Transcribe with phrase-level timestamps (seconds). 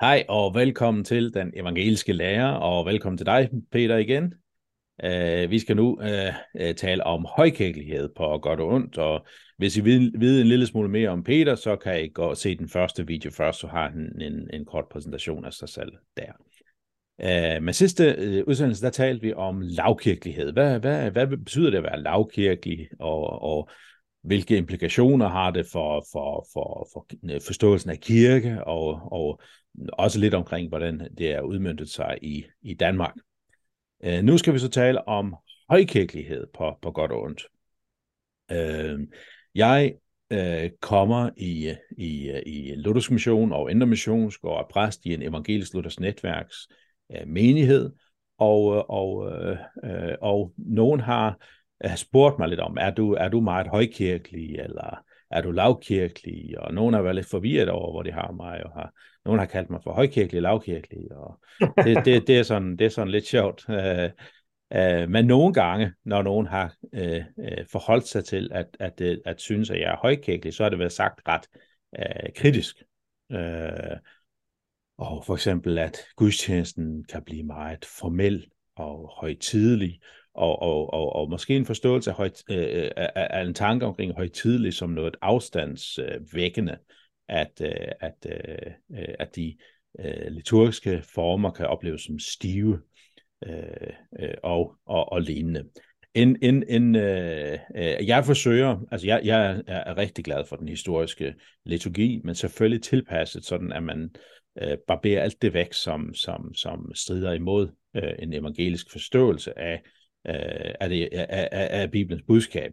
[0.00, 4.34] Hej og velkommen til Den Evangeliske Lærer, og velkommen til dig, Peter, igen.
[5.04, 9.26] Uh, vi skal nu uh, tale om højkirkelighed på godt og ondt, og
[9.56, 12.36] hvis I vil vide en lille smule mere om Peter, så kan I gå og
[12.36, 15.92] se den første video først, så har han en, en kort præsentation af sig selv
[16.16, 16.32] der.
[17.18, 20.52] Uh, men sidste uh, udsendelse, der talte vi om lavkirkelighed.
[20.52, 23.70] Hvad, hvad, hvad betyder det at være lavkirkelig, og, og
[24.22, 29.40] hvilke implikationer har det for, for, for, for øh, forståelsen af kirke, og, og
[29.92, 33.14] også lidt omkring, hvordan det er udmyndtet sig i, i Danmark.
[34.04, 35.36] Øh, nu skal vi så tale om
[35.70, 37.46] højkirkelighed på, på godt og ondt.
[38.52, 39.00] Øh,
[39.54, 39.94] jeg
[40.30, 45.22] øh, kommer i, i, i Luthersk Mission og Indre Missionsk og er præst i en
[45.22, 46.68] evangelisk Luthers netværks
[47.12, 47.90] øh, menighed,
[48.38, 51.38] og, øh, og, øh, øh, og nogen har
[51.84, 56.58] uh, spurgt mig lidt om, er du, er du meget højkirkelig, eller er du lavkirkelig?
[56.58, 58.92] Og nogen har været lidt forvirret over, hvor de har mig, og har,
[59.24, 61.40] nogen har kaldt mig for højkirkelig, lavkirkelig, og
[61.84, 63.64] det, det, det, er, sådan, det er sådan lidt sjovt.
[63.70, 64.10] Øh,
[64.74, 69.18] øh, men nogle gange, når nogen har øh, øh forholdt sig til at, at, at,
[69.24, 71.46] at synes, at jeg er højkirkelig, så har det været sagt ret
[71.98, 72.82] øh, kritisk.
[73.32, 73.96] Øh,
[74.98, 80.00] og for eksempel, at gudstjenesten kan blive meget formel og højtidelig,
[80.34, 83.86] og, og, og, og måske en forståelse af, højt, øh, øh af, af en tanke
[83.86, 86.78] omkring højtidligt som noget afstandsvækkende,
[87.28, 89.56] at, øh, at, øh, øh, at de
[90.00, 92.80] øh, liturgiske former kan opleves som stive
[93.46, 95.64] øh, øh, og, og, og lignende.
[96.14, 100.68] En, en, en, øh, øh, jeg forsøger, altså jeg, jeg er rigtig glad for den
[100.68, 104.10] historiske liturgi, men selvfølgelig tilpasset sådan, at man
[104.62, 109.82] øh, barberer alt det væk, som, som, som strider imod øh, en evangelisk forståelse af
[110.26, 112.72] øh, af, det, af, af, af Bibelens budskab.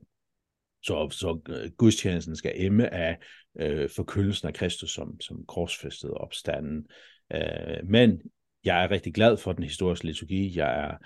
[0.83, 3.17] Så, så øh, gudstjenesten skal emme af
[3.59, 6.87] øh, forkyndelsen af Kristus som, som korsfæstet opstanden.
[7.33, 8.21] Øh, men
[8.65, 10.57] jeg er rigtig glad for den historiske liturgi.
[10.57, 10.97] Jeg er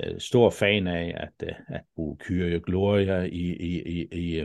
[0.00, 4.44] øh, stor fan af at, øh, at bruge Kyrie Gloria i, i, i, i,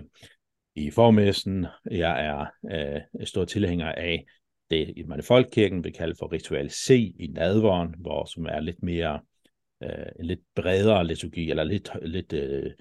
[0.75, 1.65] i formessen.
[1.91, 4.25] Jeg er øh, stor tilhænger af
[4.69, 8.83] det, man i Folkekirken vil kalde for ritual C i nadvåren, hvor som er lidt
[8.83, 9.19] mere
[9.83, 12.71] øh, en lidt bredere liturgi, eller lidt, lidt øh,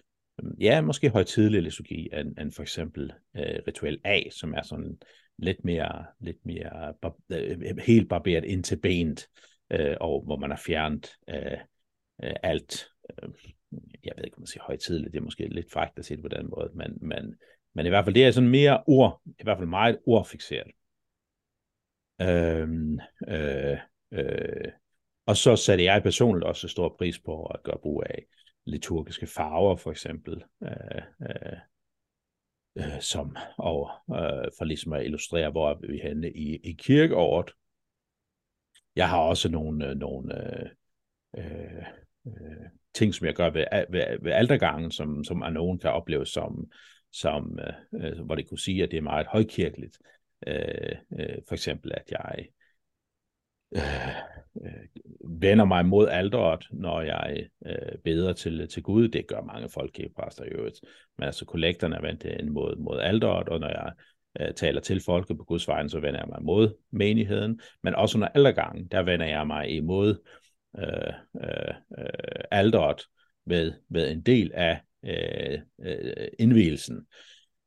[0.60, 4.98] ja, måske højtidelig liturgi, end, end for eksempel øh, ritual A, som er sådan
[5.38, 9.28] lidt mere, lidt mere bar, øh, helt barberet ind til benet,
[9.70, 11.58] øh, og hvor man har fjernet øh,
[12.24, 13.28] øh, alt, øh,
[14.04, 16.22] jeg ved ikke, om man siger højtidligt, det er måske lidt frækt at sige det
[16.22, 17.34] på den måde, men, men,
[17.74, 20.70] men i hvert fald, det er sådan mere ord, i hvert fald meget ordfixeret.
[22.20, 22.98] Øhm,
[23.28, 23.78] øh, øh,
[24.12, 24.72] øh,
[25.26, 28.24] og så satte jeg personligt også stor pris på at gøre brug af
[28.64, 31.58] liturgiske farver, for eksempel, øh, øh,
[32.76, 37.50] øh, som, og øh, for ligesom at illustrere, hvor vi henne i, i kirkeåret.
[38.96, 40.68] Jeg har også nogle, øh, nogle øh,
[41.38, 41.84] øh,
[42.26, 46.26] øh, ting, som jeg gør ved, ved, ved altergangen, som, som er nogen kan opleve
[46.26, 46.70] som,
[47.12, 49.98] som øh, øh, hvor det kunne sige, at det er meget højkirkeligt.
[50.46, 52.48] Øh, øh, for eksempel, at jeg
[53.76, 53.82] Øh,
[54.64, 54.72] øh,
[55.40, 59.08] vender mig mod alderet, når jeg øh, beder til, til Gud.
[59.08, 60.80] Det gør mange folkekirkepræster i øvrigt.
[61.18, 63.92] Men altså kollekterne er vendt øh, mod, mod alderet, og når jeg
[64.40, 67.60] øh, taler til folket på Guds vegne, så vender jeg mig mod menigheden.
[67.82, 70.16] Men også under aldergangen, der vender jeg mig imod
[70.78, 71.12] øh,
[71.42, 73.02] øh, øh, alderet
[73.46, 77.06] ved, ved en del af øh, øh, indvielsen.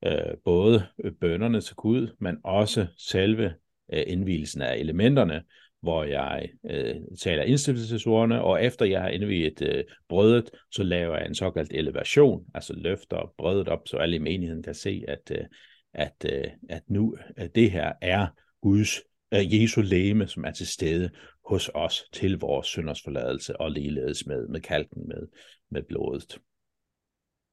[0.05, 0.85] Øh, både
[1.21, 3.53] bønderne til Gud, men også selve
[3.93, 5.43] øh, indvielsen af elementerne,
[5.85, 11.27] hvor jeg øh, taler indstiftelsesordene, og efter jeg har indviet øh, brødet, så laver jeg
[11.27, 15.45] en såkaldt elevation, altså løfter brødet op, så alle i menigheden kan se, at, øh,
[15.93, 18.27] at, øh, at nu at det her er
[18.61, 19.01] Guds,
[19.33, 21.09] øh, Jesu læme, som er til stede
[21.45, 25.27] hos os til vores synders forladelse, og ligeledes med, med kalken med,
[25.71, 26.37] med blodet.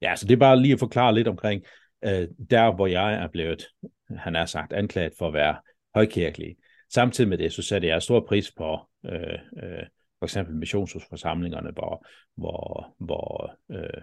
[0.03, 1.65] Ja, så det er bare lige at forklare lidt omkring,
[2.05, 3.67] øh, der hvor jeg er blevet,
[4.17, 5.57] han er sagt, anklaget for at være
[5.95, 6.57] højkirkelig.
[6.95, 9.87] Samtidig med det, så sætter jeg stor pris på øh, øh,
[10.19, 12.07] for eksempel missionshusforsamlingerne, hvor,
[12.37, 14.03] hvor, hvor øh,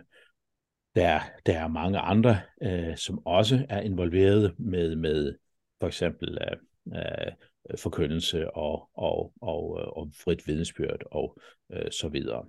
[0.96, 5.36] der, der er mange andre, øh, som også er involveret med, med
[5.80, 6.58] for eksempel øh,
[7.00, 11.38] øh, forkyndelse og, og, og, øh, og frit vidensbyrd og
[11.72, 12.46] øh, så videre.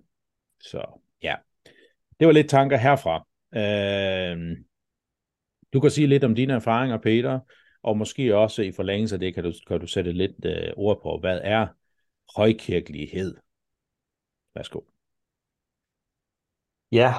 [0.61, 1.35] Så ja,
[2.21, 3.27] det var lidt tanker herfra.
[3.55, 4.57] Øh,
[5.73, 7.41] du kan sige lidt om dine erfaringer, Peter,
[7.82, 11.03] og måske også i forlængelse af det, kan du, kan du sætte lidt øh, ord
[11.03, 11.67] på, hvad er
[12.37, 13.37] højkirkelighed?
[14.55, 14.81] Værsgo.
[16.93, 17.15] Ja,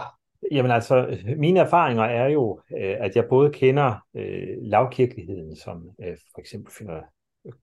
[0.52, 6.18] jamen altså, mine erfaringer er jo, øh, at jeg både kender øh, lavkirkeligheden, som øh,
[6.34, 7.02] for eksempel finder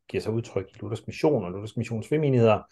[0.08, 2.62] giver sig udtryk i Luthers Mission og Luthers Missions frimenigheder,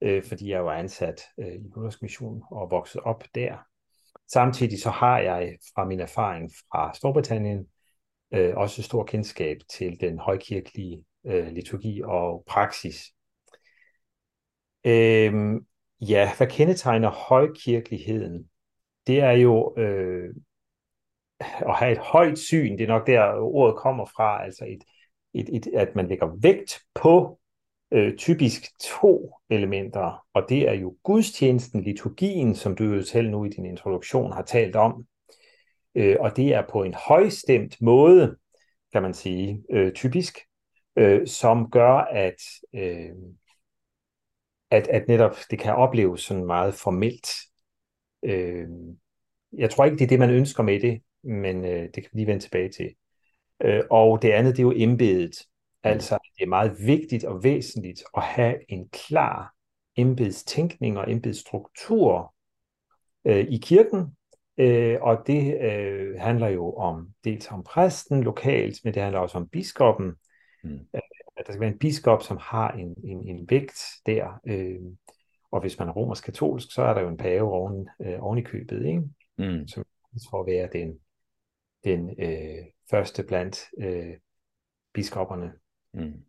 [0.00, 3.56] øh, fordi jeg er ansat øh, i Luthers Mission og vokset op der.
[4.32, 7.66] Samtidig så har jeg fra min erfaring fra Storbritannien
[8.32, 13.12] øh, også stor kendskab til den højkirkelige øh, liturgi og praksis.
[14.84, 15.32] Øh,
[16.00, 18.50] ja, hvad kendetegner højkirkeligheden?
[19.06, 20.34] Det er jo øh,
[21.40, 24.84] at have et højt syn, det er nok der ordet kommer fra, altså et,
[25.34, 27.40] et, et, at man lægger vægt på
[27.92, 33.44] øh, typisk to elementer, og det er jo gudstjenesten, liturgien, som du jo selv nu
[33.44, 35.06] i din introduktion har talt om,
[35.94, 38.36] øh, og det er på en højstemt måde,
[38.92, 40.38] kan man sige, øh, typisk,
[40.96, 42.42] øh, som gør, at,
[42.74, 43.10] øh,
[44.70, 47.28] at, at netop det kan opleves sådan meget formelt.
[48.22, 48.68] Øh,
[49.52, 52.18] jeg tror ikke, det er det, man ønsker med det, men øh, det kan vi
[52.18, 52.94] lige vende tilbage til.
[53.60, 55.36] Øh, og det andet, det er jo embedet.
[55.82, 59.54] Altså, det er meget vigtigt og væsentligt at have en klar
[59.96, 62.34] embedstænkning og embedsstruktur
[63.24, 64.16] øh, i kirken,
[64.58, 69.38] øh, og det øh, handler jo om dels om præsten lokalt, men det handler også
[69.38, 70.14] om biskoppen.
[70.64, 70.78] Mm.
[70.94, 71.00] Øh,
[71.36, 74.40] at der skal være en biskop, som har en, en, en vægt der.
[74.46, 74.80] Øh,
[75.50, 78.42] og hvis man er romersk-katolsk, så er der jo en pave oven, øh, oven i
[78.42, 79.02] købet, ikke?
[79.38, 79.68] Mm.
[79.68, 79.84] som
[80.30, 80.98] for at være den,
[81.84, 84.16] den øh, første blandt øh,
[84.92, 85.52] biskopperne.
[85.94, 86.24] Mm.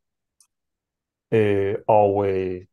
[1.31, 2.65] Øh, og øh,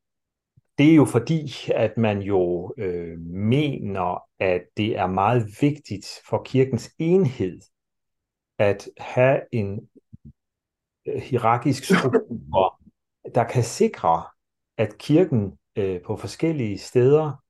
[0.78, 6.42] det er jo fordi, at man jo øh, mener, at det er meget vigtigt for
[6.42, 7.60] kirkens enhed
[8.58, 9.88] at have en
[11.06, 12.80] øh, hierarkisk struktur,
[13.34, 14.22] der kan sikre,
[14.76, 17.44] at kirken øh, på forskellige steder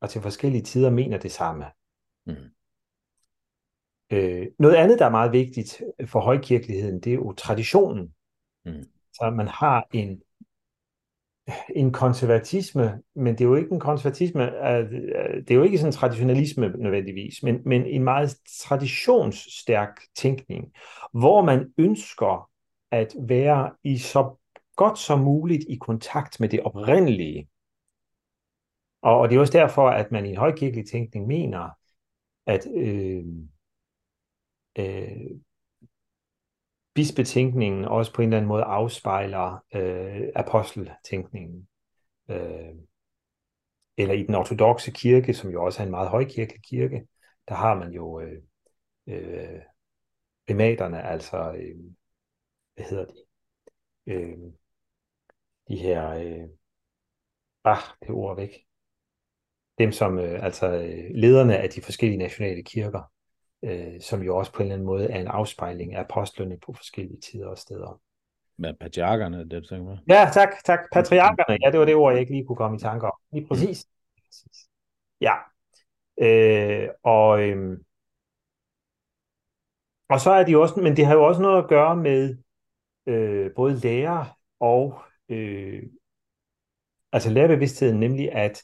[0.00, 1.64] og til forskellige tider mener det samme.
[2.26, 2.34] Mm.
[4.12, 8.14] Øh, noget andet, der er meget vigtigt for højkirkeligheden, det er jo traditionen.
[8.64, 8.84] Mm.
[9.12, 10.22] Så man har en,
[11.76, 15.78] en konservatisme, men det er jo ikke en konservatisme, øh, øh, det er jo ikke
[15.78, 20.72] sådan en traditionalisme nødvendigvis, men, men en meget traditionsstærk tænkning,
[21.12, 22.50] hvor man ønsker
[22.90, 24.36] at være i så
[24.76, 27.48] godt som muligt i kontakt med det oprindelige.
[29.02, 31.70] Og, og det er også derfor, at man i en højkirkelig tænkning mener,
[32.46, 33.24] at øh,
[34.78, 35.40] øh,
[37.00, 41.68] bispetænkningen også på en eller anden måde afspejler øh, aposteltænkningen.
[42.30, 42.74] Øh,
[43.96, 47.06] eller i den ortodoxe kirke, som jo også er en meget højkirkelig kirke,
[47.48, 48.42] der har man jo øh,
[49.06, 49.60] øh,
[50.46, 51.76] primaterne, altså, øh,
[52.74, 53.24] hvad hedder de?
[54.06, 54.38] Øh,
[55.68, 56.48] de her, øh,
[57.64, 58.50] ah, det ord væk.
[59.78, 63.02] Dem som, øh, altså øh, lederne af de forskellige nationale kirker,
[63.62, 66.72] øh, som jo også på en eller anden måde er en afspejling af apostlene på
[66.72, 68.00] forskellige tider og steder.
[68.56, 70.80] Med patriarkerne, det du tænker Ja, tak, tak.
[70.92, 73.12] Patriarkerne, ja, det var det ord, jeg ikke lige kunne komme i tanke om.
[73.32, 73.86] Lige præcis.
[75.20, 75.34] Ja.
[76.20, 77.78] Øh, og, øh,
[80.08, 82.36] og så er det jo også, men det har jo også noget at gøre med
[83.06, 85.82] øh, både lærer og øh,
[87.12, 88.62] altså lærerbevidstheden, nemlig at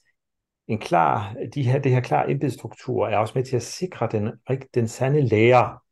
[0.69, 4.31] en klar, de her, det her klar embedsstruktur er også med til at sikre den,
[4.75, 5.83] den sande lærer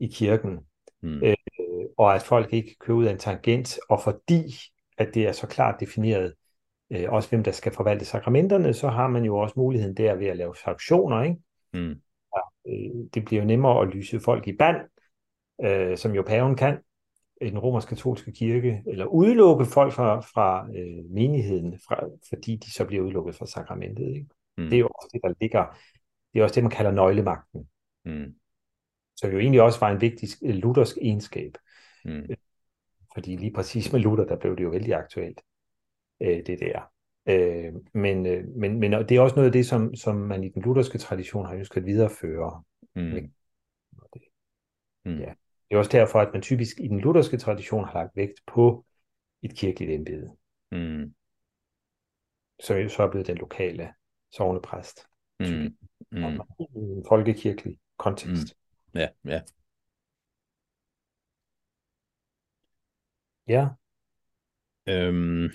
[0.00, 0.58] i kirken.
[1.02, 1.22] Mm.
[1.22, 1.34] Øh,
[1.96, 4.54] og at folk ikke kører ud af en tangent, og fordi
[4.98, 6.34] at det er så klart defineret,
[6.90, 10.26] øh, også hvem der skal forvalte sakramenterne, så har man jo også muligheden der ved
[10.26, 11.22] at lave sanktioner.
[11.22, 11.36] Ikke?
[11.72, 12.00] Mm.
[12.36, 14.76] Ja, øh, det bliver jo nemmere at lyse folk i band,
[15.64, 16.78] øh, som jo paven kan,
[17.40, 22.84] i den romersk-katolske kirke, eller udelukke folk fra, fra øh, menigheden, fra, fordi de så
[22.84, 24.08] bliver udelukket fra sakramentet.
[24.08, 24.26] Ikke?
[24.58, 24.64] Mm.
[24.64, 25.78] Det er jo også det, der ligger,
[26.32, 27.68] det er også det, man kalder nøglemagten.
[28.04, 28.34] Mm.
[29.16, 31.58] Så det jo egentlig også var en vigtig øh, luthersk egenskab.
[32.04, 32.26] Mm.
[32.30, 32.36] Øh,
[33.14, 35.42] fordi lige præcis med Luther, der blev det jo vældig aktuelt,
[36.20, 36.82] øh, det der.
[37.28, 40.48] Øh, men, øh, men, men det er også noget af det, som, som man i
[40.48, 42.62] den lutherske tradition har ønsket at videreføre.
[42.94, 43.30] Mm.
[45.04, 45.18] Mm.
[45.18, 45.32] Ja.
[45.68, 48.86] Det er også derfor, at man typisk i den lutherske tradition har lagt vægt på
[49.42, 50.36] et kirkeligt embede.
[50.72, 51.14] Mm.
[52.60, 53.92] Så, så er blevet den lokale
[54.32, 55.06] sovnepræst.
[55.40, 55.76] Mm.
[56.12, 56.40] Mm.
[56.76, 58.56] en folkekirkelig kontekst.
[58.94, 59.00] Mm.
[59.00, 59.40] Ja, ja.
[63.48, 63.68] Ja.
[64.88, 65.50] Øhm,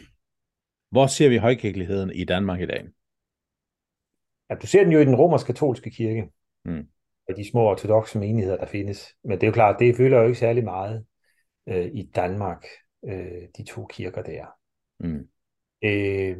[0.89, 2.87] hvor ser vi højkirkeligheden i Danmark i dag?
[4.49, 6.31] Ja, du ser den jo i den romersk-katolske kirke.
[6.65, 6.89] Mm
[7.29, 9.15] af de små ortodoxe menigheder, der findes.
[9.23, 11.05] Men det er jo klart, det føler jo ikke særlig meget
[11.69, 12.65] øh, i Danmark,
[13.05, 14.45] øh, de to kirker der.
[14.99, 15.27] Mm.
[15.83, 16.37] Øh,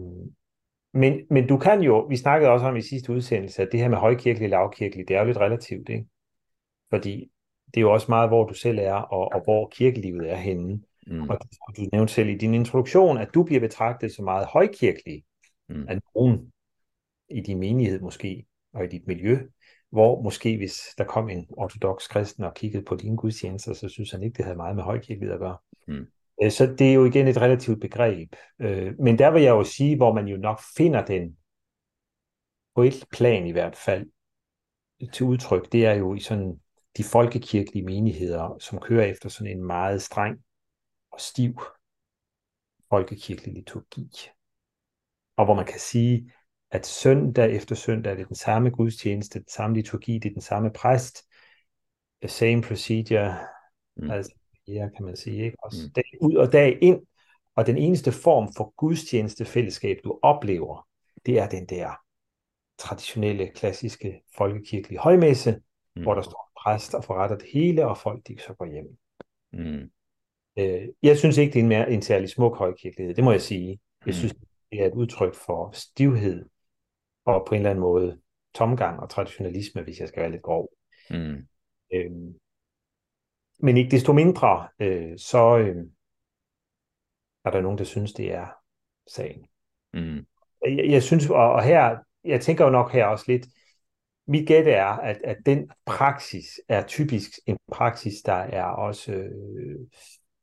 [0.94, 3.90] men, men du kan jo, vi snakkede også om i sidste udsendelse, at det her
[3.90, 6.06] med højkirkelig og lavkirkelig, det er jo lidt relativt, ikke?
[6.90, 7.32] Fordi
[7.74, 10.82] det er jo også meget, hvor du selv er, og, og hvor kirkelivet er henne.
[11.08, 11.30] Mm.
[11.30, 11.40] Og
[11.78, 15.24] du nævnte selv i din introduktion, at du bliver betragtet som meget højkirkelig
[15.70, 15.86] mm.
[15.90, 16.52] af nogen
[17.30, 19.40] i din menighed måske, og i dit miljø,
[19.90, 24.12] hvor måske hvis der kom en ortodox kristen og kiggede på dine gudstjenester, så synes
[24.12, 25.58] han ikke, det havde meget med højkirkelighed at gøre.
[25.88, 26.08] Mm.
[26.50, 28.36] Så det er jo igen et relativt begreb.
[28.60, 31.38] Øh, men der vil jeg jo sige, hvor man jo nok finder den,
[32.76, 34.10] på et plan i hvert fald,
[35.14, 36.60] til udtryk, det er jo i sådan
[36.98, 40.38] de folkekirkelige menigheder, som kører efter sådan en meget streng
[41.12, 41.62] og stiv
[42.90, 44.10] folkekirkelig liturgi.
[45.38, 46.32] Og hvor man kan sige,
[46.72, 50.42] at søndag efter søndag er det den samme gudstjeneste, den samme liturgi, det er den
[50.42, 51.18] samme præst,
[52.22, 53.38] the same procedure,
[53.96, 54.12] mm.
[54.12, 54.32] altså
[54.68, 55.58] ja, kan man sige, ikke?
[55.64, 55.94] Også mm.
[55.94, 57.00] dag ud og dag ind,
[57.56, 60.88] og den eneste form for gudstjenestefællesskab, du oplever,
[61.26, 61.92] det er den der
[62.78, 65.62] traditionelle, klassiske, folkekirkelige højmesse,
[65.96, 66.02] mm.
[66.02, 68.98] hvor der står præst og forretter det hele, og folk de så går hjem.
[69.54, 69.92] Mm.
[70.58, 73.42] Øh, jeg synes ikke, det er en, mere, en særlig smuk højkirkelighed, det må jeg
[73.42, 73.80] sige.
[74.06, 74.14] Jeg mm.
[74.14, 74.34] synes,
[74.72, 76.46] det er et udtryk for stivhed,
[77.26, 78.20] og på en eller anden måde
[78.56, 80.70] tomgang og traditionalisme, hvis jeg skal være lidt grov.
[81.10, 81.48] Mm.
[81.94, 82.40] Øhm,
[83.60, 85.86] men ikke desto mindre, øh, så øh,
[87.46, 88.48] er der nogen, der synes, det er
[89.08, 89.48] sagen.
[89.94, 90.26] Mm.
[90.66, 93.48] Jeg, jeg synes, og, og her, jeg tænker jo nok her også lidt,
[94.28, 99.80] mit gæt er, at, at den praksis er typisk en praksis, der er også øh,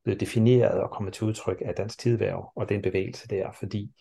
[0.04, 3.92] blevet defineret og kommer til udtryk af dansk tidværv og den bevægelse der, fordi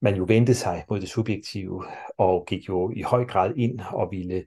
[0.00, 1.84] man jo vendte sig mod det subjektive
[2.18, 4.46] og gik jo i høj grad ind og ville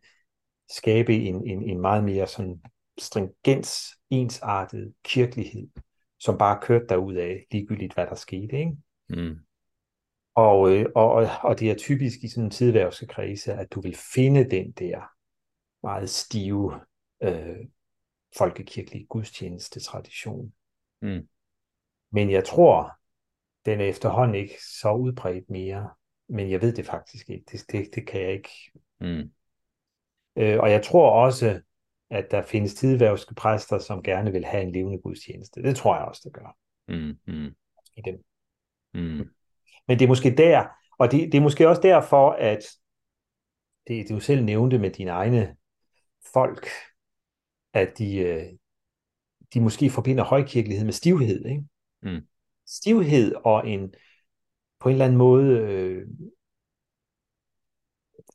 [0.70, 2.62] skabe en, en, en meget mere sådan
[3.00, 5.67] stringens, ensartet kirkelighed,
[6.20, 8.60] som bare kørte derud af, ligegyldigt hvad der skete.
[8.60, 8.77] Ikke?
[9.10, 9.36] Mm.
[10.36, 13.98] Og, øh, og, og det er typisk i sådan en tidværvske krise, at du vil
[14.13, 15.01] finde den der
[15.84, 16.79] meget stive
[17.24, 17.65] øh,
[18.38, 20.53] folkekirkelige gudstjeneste tradition.
[21.01, 21.27] Mm.
[22.12, 22.91] Men jeg tror,
[23.65, 25.89] den er efterhånden ikke så udbredt mere.
[26.30, 27.46] Men jeg ved det faktisk ikke.
[27.51, 28.72] Det, det, det kan jeg ikke.
[29.00, 29.32] Mm.
[30.36, 31.62] Øh, og jeg tror også,
[32.10, 35.63] at der findes tidværvske præster, som gerne vil have en levende gudstjeneste.
[35.63, 36.58] Det tror jeg også, det gør.
[36.88, 37.18] Mm.
[37.27, 37.56] Mm.
[37.98, 38.24] I dem.
[38.94, 39.30] Mm.
[39.88, 40.68] Men det er måske der,
[41.00, 42.60] og det, det er måske også derfor, at
[43.88, 45.56] det du selv nævnte med dine egne
[46.34, 46.68] folk,
[47.74, 48.46] at de, øh,
[49.53, 51.46] de måske forbinder højkirkelighed med stivhed.
[51.46, 51.63] Ikke?
[52.01, 52.27] Mm.
[52.72, 53.94] Stivhed og en
[54.80, 56.08] på en eller anden måde øh,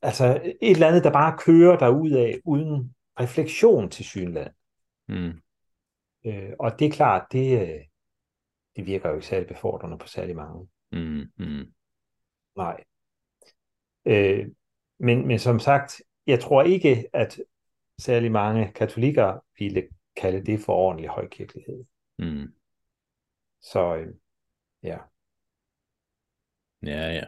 [0.03, 4.55] altså et eller andet, der bare kører derud af uden refleksion til synland.
[5.09, 5.41] Mm.
[6.27, 7.81] Øh, og det er klart, det, øh,
[8.77, 10.69] det virker jo ikke særlig befordrende på særlig mange.
[10.93, 11.33] Mm.
[11.37, 11.73] Mm.
[12.57, 12.85] Nej.
[14.05, 14.47] Øh,
[14.99, 17.41] men, men som sagt, jeg tror ikke, at
[17.99, 21.85] særlig mange katolikker ville kalde det for ordentlig højkirkelighed.
[22.19, 22.55] Mm.
[23.61, 24.15] Så øh,
[24.87, 24.99] ja.
[26.83, 27.25] Ja, ja.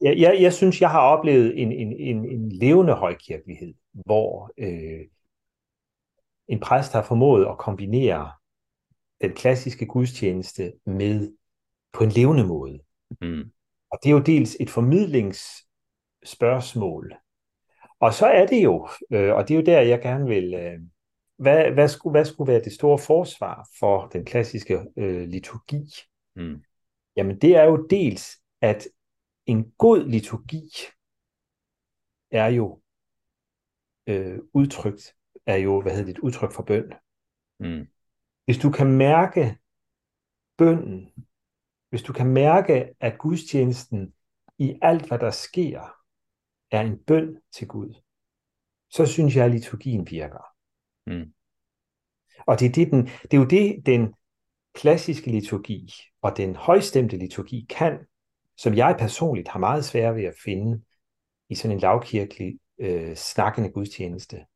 [0.00, 5.00] Jeg, jeg, jeg synes, jeg har oplevet en, en, en, en levende højkirkelighed, hvor øh,
[6.48, 8.32] en præst har formået at kombinere
[9.20, 11.32] den klassiske gudstjeneste med
[11.92, 12.80] på en levende måde.
[13.20, 13.52] Mm.
[13.90, 17.14] Og det er jo dels et formidlingsspørgsmål.
[18.00, 20.78] Og så er det jo, øh, og det er jo der, jeg gerne vil, øh,
[21.36, 25.92] hvad, hvad, skulle, hvad skulle være det store forsvar for den klassiske øh, liturgi?
[26.36, 26.62] Mm.
[27.16, 28.88] Jamen det er jo dels, at
[29.46, 30.70] en god liturgi
[32.30, 32.82] er jo
[34.06, 35.14] øh, udtrykt,
[35.46, 36.92] er jo, hvad hedder det, et udtryk for bøn.
[37.60, 37.88] Mm.
[38.44, 39.58] Hvis du kan mærke
[40.58, 41.12] bønnen,
[41.88, 44.14] hvis du kan mærke, at gudstjenesten
[44.58, 45.80] i alt, hvad der sker,
[46.70, 47.94] er en bøn til Gud,
[48.90, 50.44] så synes jeg, at liturgien virker.
[51.06, 51.32] Mm.
[52.46, 54.14] Og det er, det, den, det er jo det, den
[54.76, 55.92] klassiske liturgi
[56.22, 57.98] og den højstemte liturgi kan,
[58.56, 60.82] som jeg personligt har meget svært ved at finde
[61.48, 64.46] i sådan en lavkirkelig øh, snakkende gudstjeneste,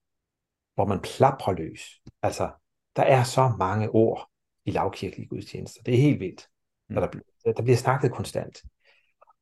[0.75, 2.01] hvor man plaprer løs.
[2.23, 2.51] Altså,
[2.97, 4.31] der er så mange ord
[4.65, 5.83] i lavkirkelige gudstjenester.
[5.83, 6.49] Det er helt vildt.
[6.89, 6.95] Mm.
[6.95, 7.07] Der,
[7.45, 8.63] der, der bliver snakket konstant.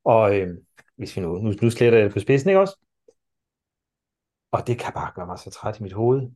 [0.04, 0.58] Og øh,
[0.96, 2.78] hvis vi nu, nu, nu sletter jeg det på spidsen, ikke også?
[4.50, 6.30] Og det kan bare gøre mig så træt i mit hoved.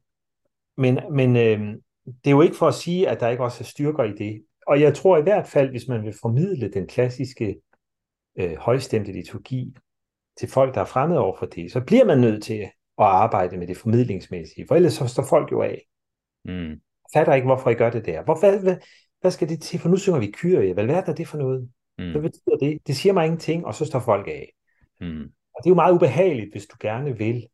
[0.76, 3.64] Men, men øh, det er jo ikke for at sige, at der ikke også er
[3.64, 4.44] styrker i det.
[4.66, 7.56] Og jeg tror i hvert fald, hvis man vil formidle den klassiske
[8.36, 9.76] øh, højstemte liturgi
[10.38, 12.60] til folk, der er fremmede over for det, så bliver man nødt til
[12.98, 15.86] at arbejde med det formidlingsmæssige, for ellers så står folk jo af.
[16.44, 16.80] Mm.
[17.14, 18.22] Fatter ikke, hvorfor I gør det der.
[18.22, 18.76] Hvor, hvad, hvad,
[19.20, 19.78] hvad skal det til?
[19.78, 20.74] For nu synger vi kyrie.
[20.74, 21.70] Hvad er det for noget?
[21.98, 22.10] Mm.
[22.10, 22.78] Hvad betyder det?
[22.86, 24.52] Det siger mig ingenting, og så står folk af.
[25.00, 25.22] Mm.
[25.54, 27.46] Og det er jo meget ubehageligt, hvis du gerne vil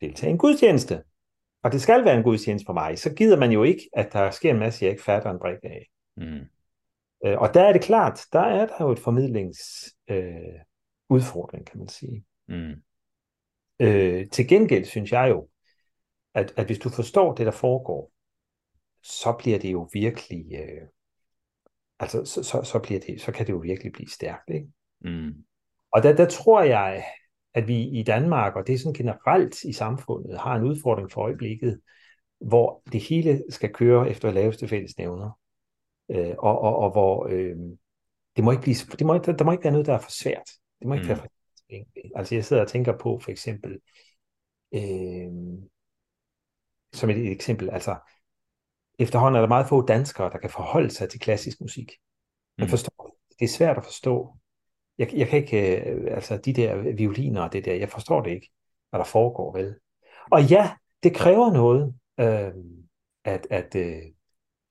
[0.00, 1.02] deltage i en gudstjeneste.
[1.62, 2.98] Og det skal være en gudstjeneste for mig.
[2.98, 5.58] Så gider man jo ikke, at der sker en masse, jeg ikke fatter en brik
[5.62, 5.86] af.
[6.16, 6.40] Mm.
[7.24, 10.60] Øh, og der er det klart, der er der jo et formidlingsudfordring, øh,
[11.08, 12.24] udfordring, kan man sige.
[12.48, 12.74] Mm.
[13.80, 15.48] Øh, til gengæld synes jeg jo,
[16.34, 18.12] at, at hvis du forstår det, der foregår,
[19.02, 20.88] så bliver det jo virkelig, øh,
[21.98, 24.50] altså så, så, så, bliver det, så kan det jo virkelig blive stærkt.
[24.50, 24.68] Ikke?
[25.00, 25.44] Mm.
[25.92, 27.04] Og der, der tror jeg,
[27.58, 31.22] at vi i Danmark, og det er sådan generelt i samfundet, har en udfordring for
[31.22, 31.80] øjeblikket,
[32.40, 35.30] hvor det hele skal køre efter laveste fællesnævner,
[36.10, 37.56] øh, og, og, og hvor øh,
[38.36, 40.10] det må ikke blive, det må, der, der må ikke være noget, der er for
[40.10, 40.50] svært.
[40.78, 41.08] Det må ikke mm.
[41.08, 41.28] være for
[42.16, 43.78] Altså jeg sidder og tænker på for eksempel,
[44.74, 45.30] øh,
[46.92, 47.96] som et, eksempel, altså
[48.98, 51.92] efterhånden er der meget få danskere, der kan forholde sig til klassisk musik.
[52.58, 52.70] Man mm.
[52.70, 53.44] forstår det.
[53.44, 54.37] er svært at forstå.
[54.98, 58.30] Jeg, jeg kan ikke, øh, altså de der violiner og det der, jeg forstår det
[58.30, 58.50] ikke,
[58.90, 59.74] hvad der foregår, vel?
[60.30, 60.70] Og ja,
[61.02, 62.52] det kræver noget, øh,
[63.24, 64.02] at, at, øh,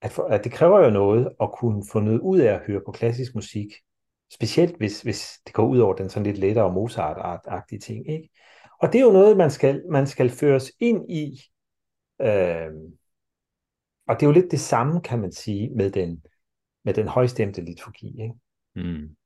[0.01, 2.81] at, for, at det kræver jo noget at kunne få noget ud af at høre
[2.85, 3.67] på klassisk musik,
[4.33, 8.29] specielt hvis, hvis det går ud over den sådan lidt lettere Mozart-agtige ting, ikke?
[8.81, 11.41] Og det er jo noget, man skal, man skal føres ind i,
[12.21, 12.71] øh,
[14.07, 16.23] og det er jo lidt det samme, kan man sige, med den,
[16.85, 18.35] med den højstemte liturgi, ikke?
[18.75, 19.16] Mm.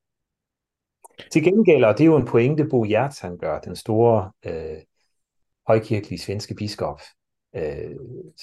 [1.31, 4.77] Til gengæld, og det er jo en pointe, Bo Hjertz han gør, den store øh,
[5.67, 7.01] højkirkelige svenske biskop,
[7.55, 7.95] øh,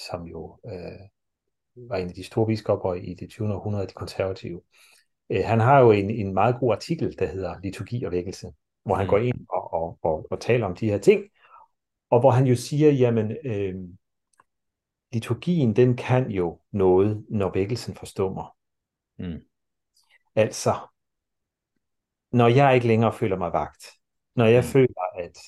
[0.09, 1.09] som jo øh,
[1.77, 3.55] var en af de store biskopper i det 20.
[3.55, 4.61] århundrede, de konservative.
[5.31, 8.53] Øh, han har jo en, en meget god artikel, der hedder Liturgi og vækkelse,
[8.85, 9.11] hvor han mm.
[9.11, 11.25] går ind og, og, og, og taler om de her ting,
[12.11, 13.75] og hvor han jo siger, jamen, øh,
[15.13, 18.57] liturgien, den kan jo noget, når vækkelsen forstummer.
[19.19, 19.41] Mm.
[20.35, 20.75] Altså,
[22.33, 23.87] når jeg ikke længere føler mig vagt,
[24.35, 24.69] når jeg mm.
[24.69, 25.39] føler, at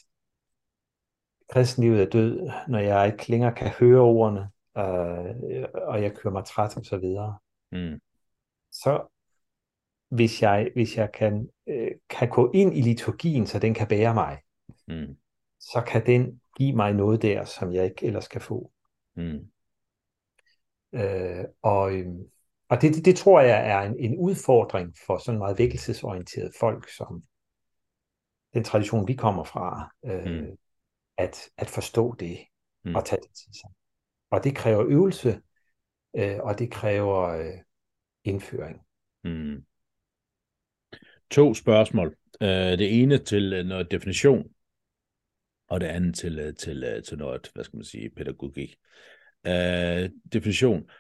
[1.51, 6.45] kristenlivet er død, når jeg ikke længere kan høre ordene, øh, og jeg kører mig
[6.45, 7.39] træt og så videre,
[7.73, 8.01] mm.
[8.73, 9.07] så
[10.09, 14.15] hvis jeg, hvis jeg kan, øh, kan gå ind i liturgien, så den kan bære
[14.15, 14.39] mig,
[14.89, 15.17] mm.
[15.61, 18.71] så kan den give mig noget der, som jeg ikke ellers kan få.
[19.17, 19.51] Mm.
[20.93, 22.31] Øh, og øhm,
[22.71, 26.89] og det, det, det tror jeg er en, en udfordring for sådan meget vækkelsesorienteret folk,
[26.89, 27.23] som
[28.55, 30.57] den tradition, vi kommer fra, øh, mm.
[31.17, 32.39] at, at forstå det
[32.85, 32.95] mm.
[32.95, 33.71] og tage det til sig.
[34.31, 35.41] Og det kræver øvelse,
[36.17, 37.59] øh, og det kræver øh,
[38.25, 38.81] indføring.
[39.25, 39.65] Mm.
[41.31, 42.17] To spørgsmål.
[42.41, 44.45] Uh, det ene til øh, noget definition,
[45.69, 48.77] og det andet til, øh, til, til noget, hvad skal man sige, pædagogik.
[49.45, 50.91] Uh, definition.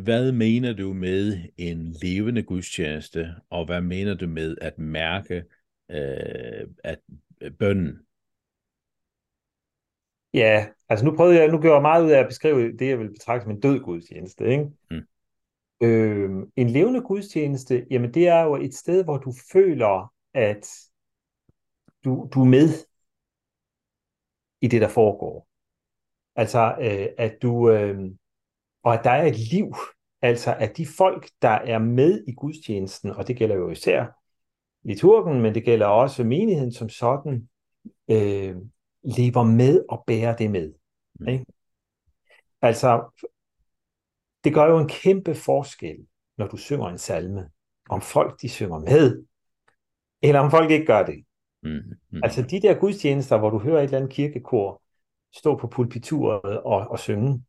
[0.00, 5.44] Hvad mener du med en levende gudstjeneste, og hvad mener du med at mærke
[5.88, 7.00] uh, at
[7.58, 7.98] bønnen?
[10.34, 12.98] Ja, altså nu prøvede jeg, nu gør jeg meget ud af at beskrive det, jeg
[12.98, 14.64] vil betragte som en død gudstjeneste, ikke?
[14.90, 15.06] Mm.
[15.82, 20.66] Øh, en levende gudstjeneste, jamen det er jo et sted, hvor du føler, at
[22.04, 22.68] du, du er med
[24.60, 25.48] i det, der foregår.
[26.36, 28.10] Altså, øh, at du, øh,
[28.84, 29.74] og at der er et liv,
[30.22, 34.06] altså at de folk, der er med i gudstjenesten, og det gælder jo især
[34.84, 37.48] liturgen, men det gælder også menigheden som sådan,
[38.10, 38.56] øh,
[39.02, 40.72] lever med og bærer det med.
[41.20, 41.28] Mm.
[41.28, 41.46] Ikke?
[42.62, 43.20] Altså,
[44.44, 46.06] det gør jo en kæmpe forskel,
[46.38, 47.50] når du synger en salme,
[47.90, 49.24] om folk de synger med,
[50.22, 51.24] eller om folk ikke gør det.
[51.62, 51.70] Mm,
[52.10, 52.20] mm.
[52.22, 54.82] Altså de der gudstjenester, hvor du hører et eller andet kirkekor
[55.36, 57.44] stå på pulpituret og, og synge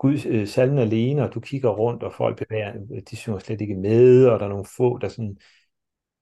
[0.00, 3.74] Gud, øh, salmen alene, og du kigger rundt, og folk bevæger, de synger slet ikke
[3.74, 5.36] med, og der er nogle få, der sådan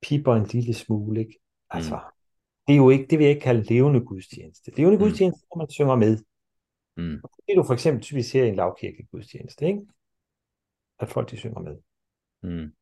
[0.03, 1.21] piper en lille smule.
[1.21, 1.39] Ikke?
[1.71, 2.01] Altså, mm.
[2.67, 4.73] det er jo ikke, det vil jeg ikke kalde levende gudstjeneste.
[4.77, 5.03] Levende mm.
[5.03, 6.19] gudstjeneste, hvor man synger med.
[6.97, 7.21] Mm.
[7.47, 9.81] Det du for eksempel typisk ser i en lavkirkelig gudstjeneste, ikke?
[11.01, 11.77] at folk de synger med.
[12.43, 12.73] Mm.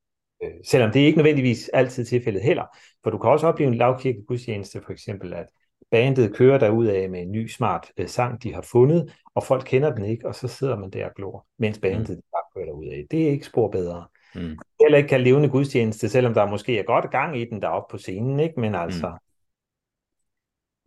[0.42, 2.66] Øh, selvom det er ikke nødvendigvis altid tilfældet heller.
[3.02, 5.46] For du kan også opleve en lavkirkelig gudstjeneste, for eksempel, at
[5.90, 9.64] bandet kører derud af med en ny smart øh, sang, de har fundet, og folk
[9.66, 12.22] kender den ikke, og så sidder man der og glor, mens bandet mm.
[12.32, 13.06] bare kører derud af.
[13.10, 14.06] Det er ikke spor bedre.
[14.34, 14.58] Mm.
[14.80, 17.98] Heller ikke kan levende gudstjeneste, selvom der måske er godt gang i den deroppe på
[17.98, 18.60] scenen, ikke?
[18.60, 19.08] men altså...
[19.08, 19.18] Mm.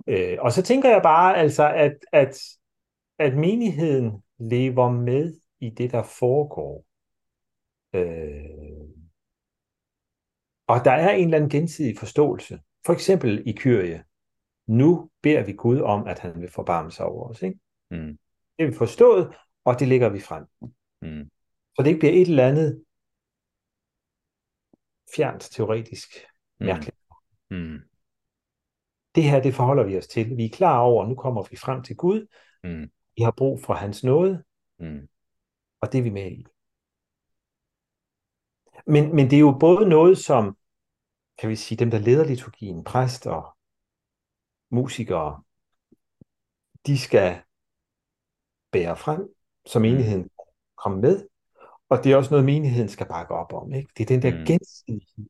[0.07, 2.41] Øh, og så tænker jeg bare, altså, at, at,
[3.19, 6.85] at menigheden lever med i det, der foregår.
[7.93, 8.89] Øh,
[10.67, 12.59] og der er en eller anden gensidig forståelse.
[12.85, 14.03] For eksempel i Kyrie.
[14.69, 17.41] Nu beder vi Gud om, at han vil forbarme sig over os.
[17.41, 17.59] Ikke?
[17.91, 18.17] Mm.
[18.57, 20.45] Det er vi forstået, og det lægger vi frem.
[21.01, 21.29] Mm.
[21.75, 22.83] Så det ikke bliver et eller andet
[25.15, 26.09] fjernt teoretisk
[26.59, 26.65] mm.
[26.65, 26.97] mærkeligt.
[27.49, 27.79] Mm.
[29.15, 30.37] Det her, det forholder vi os til.
[30.37, 32.27] Vi er klar over, at nu kommer vi frem til Gud.
[32.63, 32.91] Mm.
[33.15, 34.43] Vi har brug for hans nåde,
[34.79, 35.07] mm.
[35.81, 36.45] og det er vi med i.
[38.87, 40.57] men, men det er jo både noget, som,
[41.37, 43.58] kan vi sige, dem, der leder liturgien, præster,
[44.69, 45.43] musikere,
[46.85, 47.41] de skal
[48.71, 49.33] bære frem,
[49.65, 50.29] så menigheden mm.
[50.77, 51.27] kommer med,
[51.89, 53.73] og det er også noget, menigheden skal bakke op om.
[53.73, 53.89] Ikke?
[53.97, 54.45] Det er den der mm.
[54.45, 55.29] gensidighed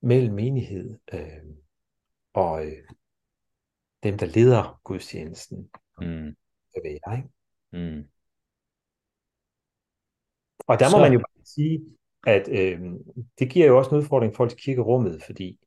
[0.00, 1.54] mellem menighed øh,
[2.32, 2.84] og øh,
[4.02, 5.70] dem, der leder gudstjenesten.
[6.00, 6.36] Mm.
[6.74, 7.28] Det ved jeg, ikke?
[7.72, 8.08] Mm.
[10.66, 10.98] Og der må så...
[10.98, 11.80] man jo bare sige,
[12.26, 12.80] at øh,
[13.38, 15.58] det giver jo også en udfordring for til kirkerummet, fordi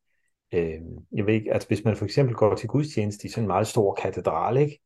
[0.54, 3.48] øh, jeg ved ikke, at hvis man for eksempel går til gudstjeneste i sådan en
[3.48, 4.80] meget stor katedral, ikke?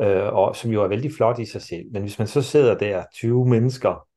[0.00, 2.78] Øh, og som jo er vældig flot i sig selv, men hvis man så sidder
[2.78, 4.08] der 20 mennesker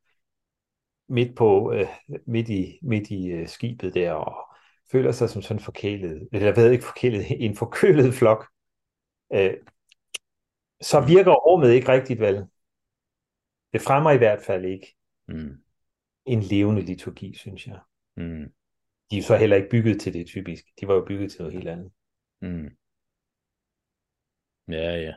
[1.08, 1.86] midt på øh,
[2.26, 4.56] midt i midt i øh, skibet der og
[4.92, 8.46] føler sig som sådan forkælet, eller ved ikke forkælet, en forkølet flok,
[9.34, 9.54] øh,
[10.80, 11.06] så mm.
[11.08, 12.46] virker rummet ikke rigtigt vel.
[13.72, 14.96] Det fremmer i hvert fald ikke
[15.28, 15.56] mm.
[16.26, 17.78] en levende liturgi, synes jeg.
[18.16, 18.52] Mm.
[19.10, 20.64] De er så heller ikke bygget til det typisk.
[20.80, 21.90] De var jo bygget til noget helt andet.
[22.40, 22.68] Mm.
[24.68, 25.14] Ja, ja.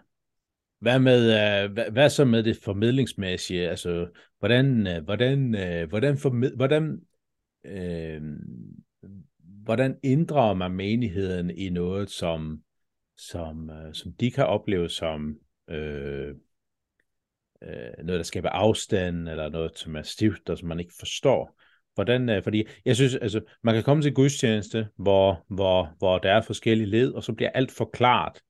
[0.79, 3.69] Hvad med øh, uh, hvad, hvad så med det formidlingsmæssige?
[3.69, 7.01] Altså, hvordan uh, hvordan uh, hvordan formid, hvordan
[7.63, 8.21] uh,
[9.63, 12.63] hvordan inddrager man menigheden i noget som
[13.17, 15.37] som uh, som de kan opleve som
[15.71, 16.35] uh,
[17.61, 21.61] øh, noget, der skaber afstand, eller noget, som er stift, og som man ikke forstår.
[21.95, 26.31] Hvordan, øh, fordi jeg synes, altså, man kan komme til gudstjeneste, hvor, hvor, hvor der
[26.31, 28.41] er forskellige led, og så bliver alt forklaret.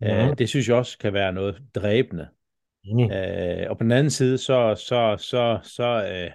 [0.00, 0.06] Mm.
[0.06, 2.28] Øh, det synes jeg også kan være noget dræbende.
[2.84, 3.10] Mm.
[3.10, 6.30] Øh, og på den anden side, så, så, så, så, øh,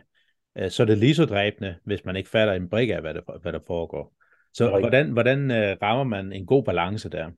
[0.64, 3.14] øh, så er det lige så dræbende, hvis man ikke fatter en brik af, hvad
[3.14, 4.14] der, hvad der foregår.
[4.54, 4.80] Så mm.
[4.80, 7.32] hvordan, hvordan øh, rammer man en god balance der?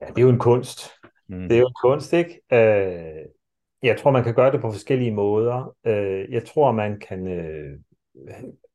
[0.00, 0.90] Ja, det er jo en kunst.
[1.28, 1.48] Mm.
[1.48, 2.40] Det er jo en kunst, ikke?
[2.52, 3.26] Øh,
[3.82, 5.76] jeg tror, man kan gøre det på forskellige måder.
[5.86, 7.26] Øh, jeg tror, man kan...
[7.26, 7.78] Øh,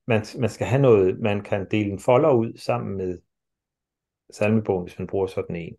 [0.07, 3.17] man, man skal have noget, man kan dele en folder ud sammen med
[4.31, 5.75] salmebogen, hvis man bruger sådan en.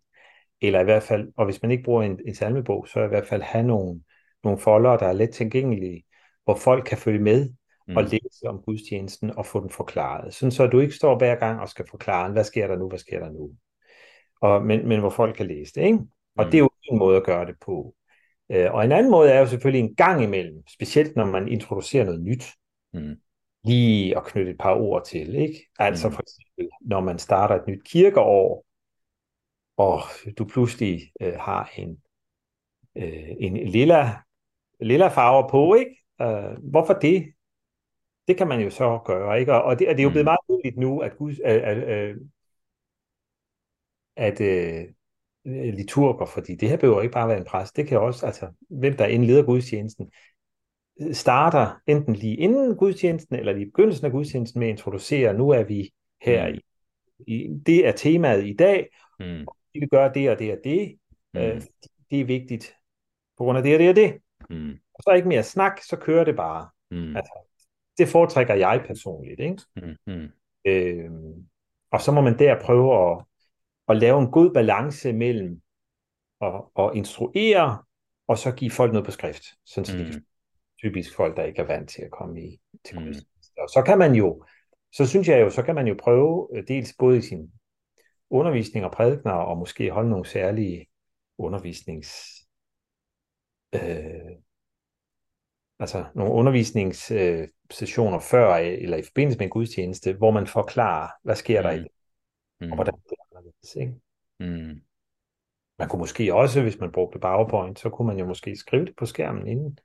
[0.61, 3.27] Eller i hvert fald, og hvis man ikke bruger en, en salmebog, så i hvert
[3.27, 4.01] fald have nogle,
[4.43, 6.03] nogle folder, der er let tilgængelige,
[6.43, 7.49] hvor folk kan følge med
[7.87, 7.97] mm.
[7.97, 10.33] og læse om gudstjenesten og få den forklaret.
[10.33, 12.99] Sådan så du ikke står hver gang og skal forklare, hvad sker der nu, hvad
[12.99, 13.51] sker der nu.
[14.41, 15.81] Og, men, men hvor folk kan læse det.
[15.81, 15.99] Ikke?
[16.37, 16.51] Og mm.
[16.51, 17.95] det er jo en måde at gøre det på.
[18.49, 22.05] Øh, og en anden måde er jo selvfølgelig en gang imellem, specielt når man introducerer
[22.05, 22.45] noget nyt,
[22.93, 23.15] mm.
[23.63, 25.35] lige at knytte et par ord til.
[25.35, 25.69] Ikke?
[25.79, 26.13] Altså mm.
[26.13, 28.65] for eksempel, når man starter et nyt kirkeår,
[29.77, 30.01] og
[30.37, 32.01] du pludselig øh, har en,
[32.95, 34.13] øh, en lilla,
[34.79, 36.03] lilla farver på, ikke?
[36.21, 37.33] Øh, hvorfor det?
[38.27, 39.53] Det kan man jo så gøre, ikke?
[39.53, 40.29] Og det, og det er jo blevet mm.
[40.29, 41.77] meget tydeligt nu, at, Gud, at, at,
[44.15, 44.93] at, øh, Øh,
[45.47, 48.97] liturger, fordi det her behøver ikke bare være en præst, det kan også, altså hvem
[48.97, 50.11] der end leder gudstjenesten,
[51.11, 55.49] starter enten lige inden gudstjenesten, eller lige i begyndelsen af gudstjenesten med at introducere, nu
[55.49, 56.59] er vi her mm.
[57.19, 59.43] i, i, det er temaet i dag, mm.
[59.47, 60.97] og vi vil gøre det og det og det,
[61.33, 61.39] mm.
[61.39, 61.61] øh,
[62.09, 62.75] det er vigtigt,
[63.37, 64.17] på grund af det og det og det.
[64.49, 64.71] Mm.
[64.93, 66.69] Og så er ikke mere snak, så kører det bare.
[66.91, 67.15] Mm.
[67.15, 67.33] Altså,
[67.97, 69.61] det foretrækker jeg personligt, ikke?
[69.75, 70.13] Mm.
[70.13, 70.29] Mm.
[70.65, 71.11] Øh,
[71.91, 73.23] og så må man der prøve at
[73.87, 75.61] at lave en god balance mellem
[76.41, 77.83] at, at instruere,
[78.27, 80.03] og så give folk noget på skrift, sådan så mm.
[80.03, 80.21] de
[80.79, 83.13] typisk folk, der ikke er vant til at komme i til mm.
[83.57, 84.45] Og så kan man jo,
[84.91, 87.51] så synes jeg jo, så kan man jo prøve øh, dels både i sin
[88.29, 90.87] undervisning og prædikner, og måske holde nogle særlige
[91.37, 92.37] undervisnings
[93.75, 94.37] øh,
[95.79, 101.61] altså nogle undervisningssessioner før eller i forbindelse med en gudstjeneste, hvor man forklarer, hvad sker
[101.61, 101.77] der mm.
[101.77, 101.91] i det,
[102.61, 103.75] og hvordan det anderledes.
[103.75, 103.93] Ikke?
[104.39, 104.81] Mm.
[105.79, 108.95] Man kunne måske også, hvis man brugte PowerPoint, så kunne man jo måske skrive det
[108.95, 109.79] på skærmen inden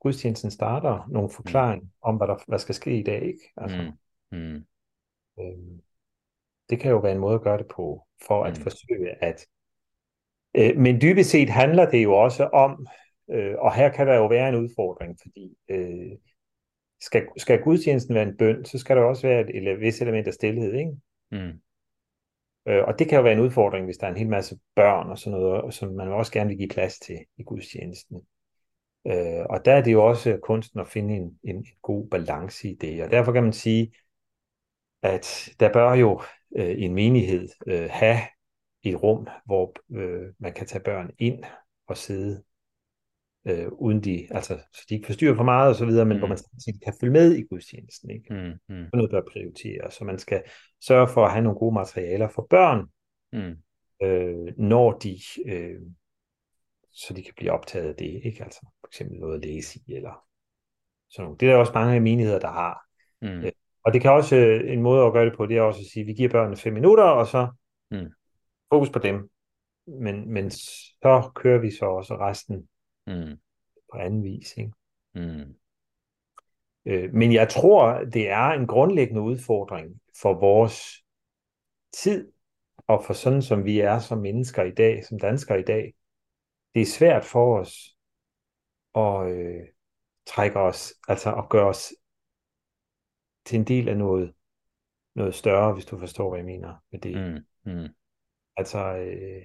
[0.00, 1.90] gudstjenesten starter, nogle forklaring mm.
[2.02, 3.22] om, hvad der hvad skal ske i dag.
[3.22, 3.52] Ikke?
[3.56, 3.92] Altså,
[4.32, 4.38] mm.
[4.38, 4.66] Mm.
[5.40, 5.80] Øhm,
[6.70, 8.62] det kan jo være en måde at gøre det på, for at mm.
[8.62, 9.46] forsøge at...
[10.54, 12.86] Øh, men dybest set handler det jo også om,
[13.30, 16.18] øh, og her kan der jo være en udfordring, fordi øh,
[17.00, 20.26] skal, skal gudstjenesten være en bøn, så skal der også være et, et vis element
[20.26, 20.92] af stillhed, ikke?
[21.30, 21.60] Mm.
[22.68, 25.10] Øh, og det kan jo være en udfordring, hvis der er en hel masse børn
[25.10, 28.20] og sådan noget, som man også gerne vil give plads til i gudstjenesten.
[29.06, 32.68] Øh, og der er det jo også kunsten at finde en, en, en god balance
[32.68, 33.02] i det.
[33.04, 33.92] Og derfor kan man sige,
[35.02, 36.22] at der bør jo
[36.56, 38.18] øh, en menighed øh, have
[38.82, 41.44] et rum, hvor øh, man kan tage børn ind
[41.86, 42.42] og sidde
[43.44, 46.18] øh, uden de, altså, så de ikke forstyrrer for meget og så videre, men mm.
[46.18, 48.10] hvor man samtidig kan følge med i gudstjenesten.
[48.10, 48.34] Ikke?
[48.34, 48.74] Mm.
[48.74, 48.86] Mm.
[48.92, 50.42] noget bør prioritere, så man skal
[50.86, 52.86] sørge for at have nogle gode materialer for børn,
[53.32, 53.56] mm.
[54.06, 55.80] øh, når de, øh,
[56.92, 58.44] så de kan blive optaget af det, ikke?
[58.44, 60.24] Altså for eksempel noget at læse i, eller
[61.10, 61.40] sådan noget.
[61.40, 62.80] Det er der også mange menigheder, der har.
[63.22, 63.44] Mm.
[63.44, 63.52] Øh,
[63.84, 65.86] og det kan også, øh, en måde at gøre det på, det er også at
[65.86, 67.48] sige, at vi giver børnene fem minutter, og så
[67.90, 68.12] mm.
[68.72, 69.30] fokus på dem.
[69.86, 72.68] Men, men så kører vi så også resten
[73.06, 73.38] mm.
[73.92, 74.56] på anden vis.
[74.56, 74.72] Ikke?
[75.14, 75.54] Mm.
[76.86, 81.04] Øh, men jeg tror, det er en grundlæggende udfordring for vores
[81.92, 82.32] tid,
[82.86, 85.94] og for sådan som vi er som mennesker i dag, som danskere i dag.
[86.74, 87.96] Det er svært for os
[88.94, 89.66] at øh,
[90.26, 91.92] trække os, altså at gøre os
[93.44, 94.34] til en del af noget,
[95.14, 97.16] noget større, hvis du forstår, hvad jeg mener med det.
[97.16, 97.88] Mm, mm.
[98.56, 99.42] Altså, øh,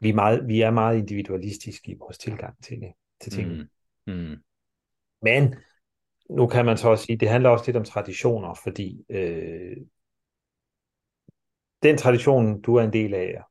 [0.00, 3.68] vi, er meget, vi er meget individualistiske i vores tilgang til, det, til tingene.
[4.06, 4.36] Mm, mm.
[5.22, 5.54] Men
[6.30, 9.76] nu kan man så også sige, det handler også lidt om traditioner, fordi øh,
[11.82, 13.42] den tradition, du er en del af,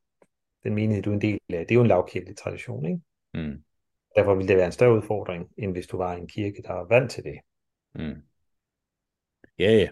[0.64, 3.02] den menighed, du er en del af, det er jo en lavkirkelig tradition, ikke?
[3.34, 3.64] Mm.
[4.16, 6.74] Derfor vil det være en større udfordring, end hvis du var i en kirke, der
[6.74, 7.40] er vant til det.
[7.96, 8.22] Mm.
[9.60, 9.90] Ja, ja.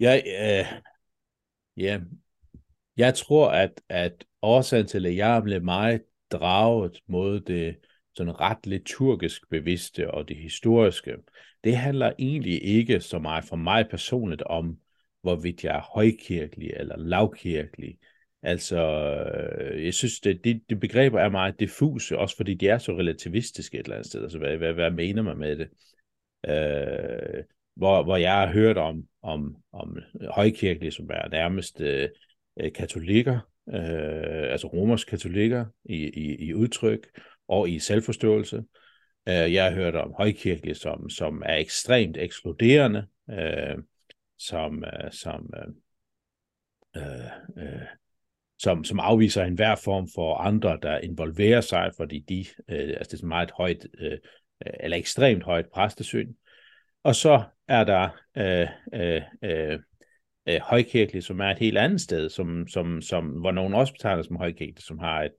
[0.00, 0.82] Jeg, øh,
[1.76, 2.00] ja
[2.96, 7.76] jeg tror, at, at årsagen til, at jeg blev meget draget mod det
[8.14, 11.16] sådan ret liturgisk bevidste og det historiske,
[11.64, 14.78] det handler egentlig ikke så meget for mig personligt om,
[15.22, 17.98] hvorvidt jeg er højkirkelig eller lavkirkelig.
[18.42, 18.78] Altså,
[19.60, 22.92] øh, jeg synes, det, det, det begreber er meget diffuse, også fordi de er så
[22.92, 24.22] relativistiske et eller andet sted.
[24.22, 25.68] Altså, hvad, hvad, hvad mener man med det?
[26.48, 27.44] Øh,
[27.76, 29.98] hvor, hvor jeg har hørt om, om, om
[30.30, 32.08] højkirkelig, som er nærmest øh,
[32.60, 33.38] Øh, katolikker,
[33.68, 38.56] øh, altså romersk katolikker i, i, i udtryk og i selvforståelse.
[39.28, 43.76] Øh, jeg har hørt om højkirkelige, som, som er ekstremt ekskluderende, øh,
[44.38, 47.86] som, øh, som, øh, øh, øh
[48.58, 53.22] som, som afviser enhver form for andre, der involverer sig, fordi de, øh, altså det
[53.22, 54.18] er meget højt, øh,
[54.80, 56.34] eller ekstremt højt præstesyn.
[57.02, 59.80] Og så er der øh, øh, øh,
[60.48, 64.22] øh, højkirkelig, som er et helt andet sted, som, som, som, hvor nogen også betegner
[64.22, 65.32] som højkirkelig, som har et,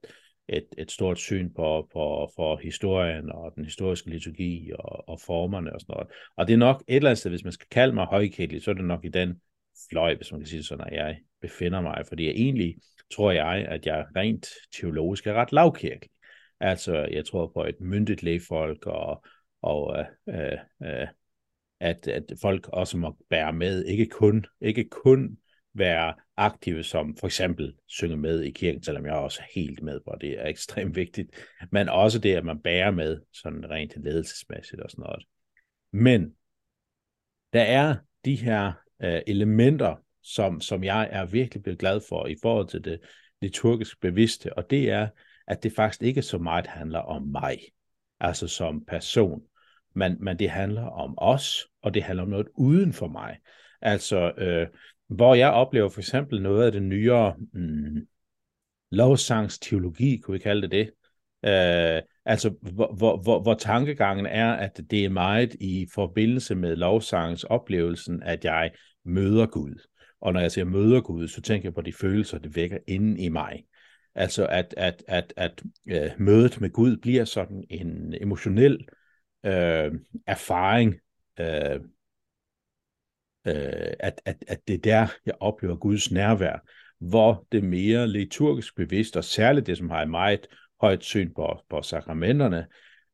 [0.49, 5.73] et, et stort syn på, på for historien og den historiske liturgi og, og formerne
[5.73, 6.07] og sådan noget.
[6.37, 8.71] Og det er nok et eller andet sted, hvis man skal kalde mig højkirkelig, så
[8.71, 9.41] er det nok i den
[9.89, 12.03] fløj, hvis man kan sige sådan, at jeg befinder mig.
[12.07, 12.75] Fordi jeg egentlig
[13.13, 16.11] tror jeg, at jeg rent teologisk er ret lavkirkelig.
[16.59, 19.25] Altså, jeg tror på et myndigt lægefolk og,
[19.61, 21.07] og øh, øh, øh
[21.79, 25.37] at, at folk også må bære med, ikke kun, ikke kun
[25.73, 29.99] være aktive som for eksempel synge med i kirken, selvom jeg er også helt med
[29.99, 31.29] på, det er ekstremt vigtigt,
[31.71, 35.23] men også det, at man bærer med sådan rent ledelsesmæssigt og sådan noget.
[35.91, 36.33] Men
[37.53, 42.35] der er de her øh, elementer, som, som jeg er virkelig blevet glad for i
[42.41, 42.99] forhold til det
[43.41, 45.07] liturgisk bevidste, og det er,
[45.47, 47.59] at det faktisk ikke så meget handler om mig,
[48.19, 49.41] altså som person,
[49.95, 53.37] men, men det handler om os, og det handler om noget uden for mig.
[53.81, 54.67] Altså, øh,
[55.09, 58.07] hvor jeg oplever for eksempel noget af den nyere mm,
[58.91, 60.91] lovsangsteologi, kunne vi kalde det det.
[61.45, 66.75] Øh, altså, hvor, hvor, hvor, hvor tankegangen er, at det er meget i forbindelse med
[66.75, 68.71] lovsangsoplevelsen, at jeg
[69.05, 69.87] møder Gud.
[70.21, 73.17] Og når jeg siger møder Gud, så tænker jeg på de følelser, det vækker inden
[73.17, 73.63] i mig.
[74.15, 78.87] Altså at, at, at, at øh, mødet med Gud bliver sådan en emotionel
[79.47, 79.91] øh,
[80.27, 80.95] erfaring,
[81.39, 81.79] øh,
[83.47, 86.63] øh, at, at, at det er der, jeg oplever Guds nærvær,
[86.99, 90.47] hvor det mere liturgisk bevidst, og særligt det, som har et meget
[90.81, 92.67] højt syn på, på sakramenterne,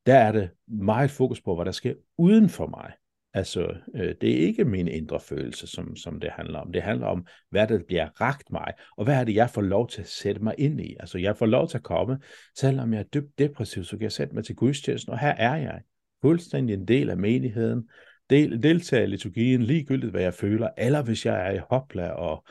[0.06, 2.92] der er det meget fokus på, hvad der sker uden for mig.
[3.36, 6.72] Altså, øh, det er ikke min indre følelse, som, som det handler om.
[6.72, 9.90] Det handler om, hvad der bliver ragt mig, og hvad er det, jeg får lov
[9.90, 10.96] til at sætte mig ind i.
[11.00, 12.20] Altså, jeg får lov til at komme,
[12.58, 15.56] selvom jeg er dybt depressiv, så kan jeg sætte mig til gudstjenesten, og her er
[15.56, 15.82] jeg
[16.24, 17.90] fuldstændig en del af menigheden,
[18.30, 22.46] del, deltage i liturgien, ligegyldigt hvad jeg føler, eller hvis jeg er i hopla og,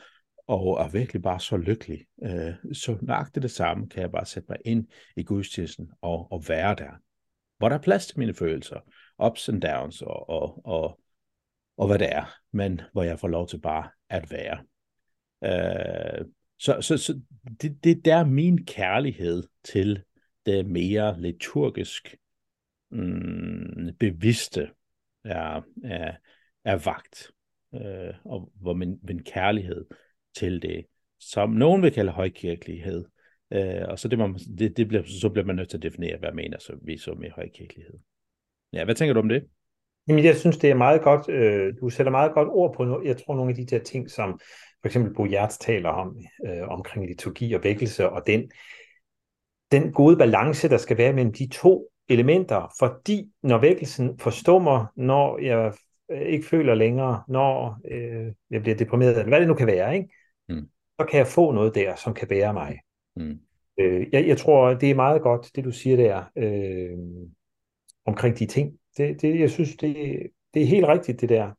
[0.47, 4.47] og er virkelig bare så lykkelig, øh, så nøjagtigt det samme kan jeg bare sætte
[4.49, 6.91] mig ind i gudstjenesten og, og være der.
[7.57, 8.79] Hvor der er plads til mine følelser,
[9.25, 10.99] ups and downs og, og, og,
[11.77, 14.57] og hvad det er, men hvor jeg får lov til bare at være.
[15.43, 16.25] Øh,
[16.59, 17.21] så så, så
[17.61, 20.03] det, det der er min kærlighed til
[20.45, 22.15] det mere liturgisk
[22.93, 24.69] mm, bevidste
[25.23, 26.13] er, er,
[26.65, 27.31] er vagt,
[27.75, 29.85] øh, og hvor min, min kærlighed
[30.35, 30.85] til det,
[31.19, 33.05] som nogen vil kalde højkirkelighed,
[33.53, 36.17] øh, og så, det, man, det, det bliver, så bliver man nødt til at definere,
[36.17, 37.93] hvad mener så, vi så med højkirkelighed.
[38.73, 39.43] Ja, hvad tænker du om det?
[40.07, 43.17] Jamen, jeg synes, det er meget godt, øh, du sætter meget godt ord på, jeg
[43.17, 44.39] tror, nogle af de der ting, som
[44.81, 48.51] for eksempel Bo Hjerts taler om, øh, omkring liturgi og vækkelse, og den,
[49.71, 55.37] den gode balance, der skal være mellem de to elementer, fordi når vækkelsen forstummer, når
[55.37, 55.73] jeg
[56.11, 59.95] øh, ikke føler længere, når øh, jeg bliver deprimeret, eller hvad det nu kan være,
[59.95, 60.09] ikke?
[60.49, 60.69] Mm.
[60.99, 62.79] så kan jeg få noget der, som kan bære mig.
[63.15, 63.39] Mm.
[63.79, 66.97] Øh, jeg, jeg tror, det er meget godt, det du siger der, øh,
[68.05, 68.77] omkring de ting.
[68.97, 69.95] Det, det, jeg synes, det,
[70.53, 71.51] det er helt rigtigt, det der.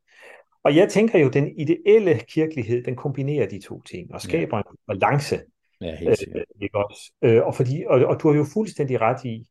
[0.65, 4.63] Og jeg tænker jo, den ideelle kirkelighed, den kombinerer de to ting, og skaber ja.
[4.71, 5.41] en balance.
[5.81, 6.37] Ja, helt sikkert.
[6.37, 7.13] Øh, ikke også?
[7.23, 9.47] Øh, og, fordi, og, og du har jo fuldstændig ret i,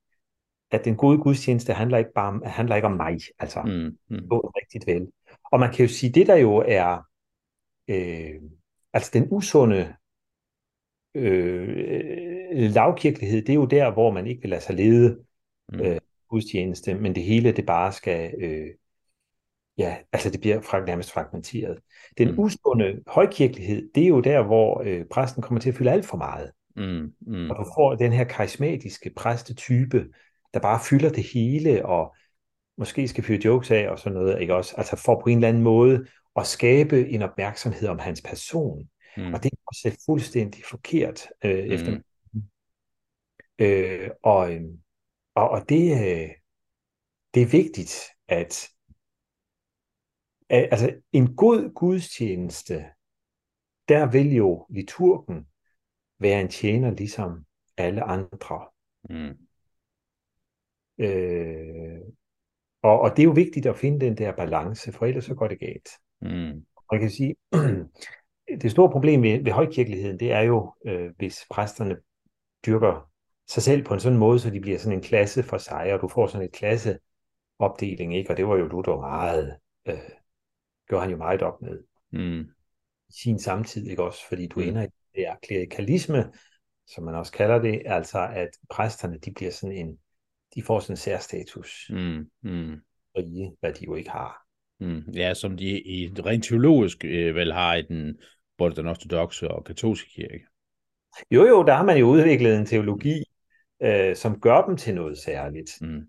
[0.73, 3.97] at den gode gudstjeneste handler ikke bare om, handler ikke om mig, altså Mm.
[4.09, 4.27] Mm.
[4.31, 5.07] rigtigt vel.
[5.51, 7.07] Og man kan jo sige, det der jo er,
[7.87, 8.41] øh,
[8.93, 9.93] altså den usunde
[11.15, 15.19] øh, lavkirkelighed, det er jo der, hvor man ikke vil lade sig lede
[15.73, 15.79] Mm.
[15.79, 18.67] øh, gudstjeneste, men det hele, det bare skal, øh,
[19.77, 21.79] ja, altså det bliver fra, nærmest fragmenteret.
[22.17, 22.39] Den mm.
[22.39, 26.17] usunde højkirkelighed, det er jo der, hvor øh, præsten kommer til at fylde alt for
[26.17, 26.51] meget.
[26.75, 27.13] Mm.
[27.21, 27.49] Mm.
[27.49, 30.05] Og du får den her karismatiske præstetype,
[30.53, 32.15] der bare fylder det hele, og
[32.77, 34.73] måske skal fyre jokes af og sådan noget, ikke også?
[34.77, 38.89] Altså for på en eller anden måde at skabe en opmærksomhed om hans person.
[39.17, 39.33] Mm.
[39.33, 41.71] Og det er også fuldstændig forkert øh, Mm.
[41.71, 41.99] efter
[43.59, 44.61] øh, og, øh,
[45.35, 46.29] og, og det, øh,
[47.33, 47.93] det er vigtigt,
[48.27, 48.69] at,
[50.49, 52.85] at altså en god gudstjeneste,
[53.89, 55.47] der vil jo liturgen
[56.19, 57.45] være en tjener ligesom
[57.77, 58.65] alle andre.
[59.09, 59.42] Mm.
[60.97, 61.99] Øh,
[62.81, 65.47] og, og det er jo vigtigt at finde den der balance, for ellers så går
[65.47, 65.89] det galt.
[66.21, 66.65] Mm.
[66.91, 67.35] Man kan sige,
[68.61, 71.97] det store problem ved, ved højkirkeligheden, det er jo, øh, hvis præsterne
[72.65, 73.09] dyrker
[73.49, 76.01] sig selv på en sådan måde, så de bliver sådan en klasse for sig, og
[76.01, 78.29] du får sådan et klasseopdeling, ikke?
[78.31, 79.99] Og det var jo Luther meget, øh,
[80.87, 82.39] gjorde han jo meget op med Mm.
[83.09, 84.27] i sin samtid, ikke også?
[84.29, 84.65] Fordi du Mm.
[84.67, 86.31] ender i det er klerikalisme,
[86.87, 89.99] som man også kalder det, altså at præsterne, de bliver sådan en,
[90.55, 92.25] de får sådan en særstatus, Mm.
[92.41, 92.75] Mm.
[93.17, 94.37] rige, hvad de jo ikke har.
[94.79, 94.99] Mm.
[95.15, 98.17] Ja, som de i rent teologisk øh, vel har i den,
[98.57, 100.45] både den ortodoxe og katolske kirke.
[101.31, 103.23] Jo, jo, der har man jo udviklet en teologi,
[103.83, 105.71] øh, som gør dem til noget særligt.
[105.81, 106.01] Mm.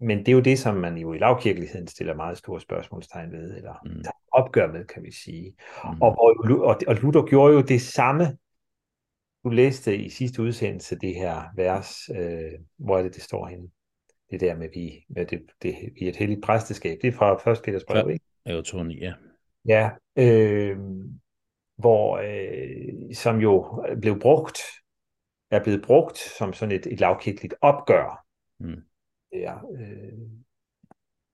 [0.00, 3.56] Men det er jo det, som man jo i lavkirkeligheden stiller meget store spørgsmålstegn ved,
[3.56, 3.90] eller Mm.
[4.02, 5.54] tager opgør med, kan vi sige.
[5.84, 6.02] Mm.
[6.02, 8.24] Og, og, og, og Luther gjorde jo det samme.
[9.44, 13.68] Du læste i sidste udsendelse det her vers, øh, hvor er det, det står henne?
[14.30, 16.98] Det der med, vi, med det, det, vi er et helligt præsteskab.
[17.02, 17.60] Det er fra 1.
[17.64, 18.12] Peters brev, Ja.
[18.12, 18.24] ikke?
[18.46, 19.12] Eutoni, ja.
[19.68, 20.78] Ja, øh,
[21.76, 24.58] hvor, øh, som jo blev brugt,
[25.50, 28.26] er blevet brugt som sådan et, et lavkirkeligt opgør.
[28.58, 28.82] Mm.
[29.32, 30.18] Er øh,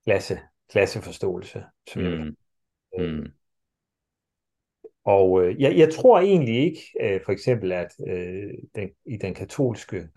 [0.04, 0.40] klasse,
[0.70, 2.36] klasseforståelse, som jeg vil
[2.98, 3.32] Mm.
[5.08, 5.12] Mm.
[5.12, 9.34] Og øh, jeg, jeg tror egentlig ikke, øh, for eksempel, at øh, den, i den
[9.34, 10.08] katolske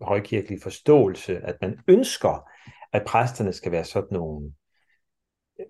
[0.00, 2.48] højkirkelige forståelse, at man ønsker,
[2.92, 4.52] at præsterne skal være sådan nogle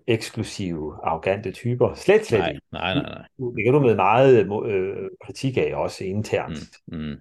[0.07, 1.93] eksklusive, arrogante typer.
[1.93, 2.61] Slet, slet Nej, ikke.
[2.71, 3.27] nej, nej, nej.
[3.55, 6.59] Det kan du med meget mo- øh, kritik af også internt.
[6.87, 6.97] Mm.
[6.97, 7.15] Mm.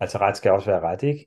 [0.00, 1.26] Altså ret skal også være ret, ikke?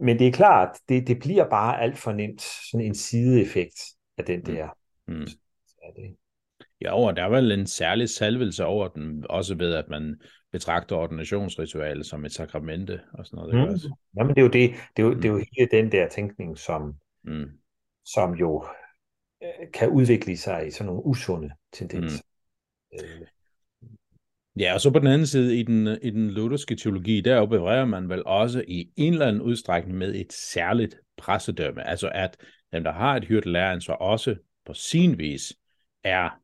[0.00, 3.80] Men det er klart, det, det bliver bare alt for nemt sådan en sideeffekt
[4.18, 4.44] af den Mm.
[4.44, 4.68] der.
[5.08, 5.26] Mm.
[5.82, 6.16] af det.
[6.80, 10.20] Ja, og der er vel en særlig salvelse over den, også ved at man
[10.52, 13.54] betragter ordinationsritualet som et sakramente og sådan noget.
[13.54, 13.60] Mm.
[13.60, 13.68] Mm.
[13.68, 13.94] Også.
[14.18, 15.20] Jamen, det er jo det, det er jo, Mm.
[15.20, 17.50] det er jo hele den der tænkning, som, Mm.
[18.04, 18.64] som jo
[19.42, 22.22] øh, kan udvikle sig i sådan nogle usunde tendenser.
[22.92, 22.98] Mm.
[24.58, 27.84] Ja, og så på den anden side, i den, i den lutherske teologi, der opererer
[27.84, 31.88] man vel også i en eller anden udstrækning med et særligt præstedømme.
[31.88, 32.36] Altså at
[32.72, 34.36] dem, der har et hyrdelæreansvar, også
[34.66, 35.56] på sin vis
[36.04, 36.40] er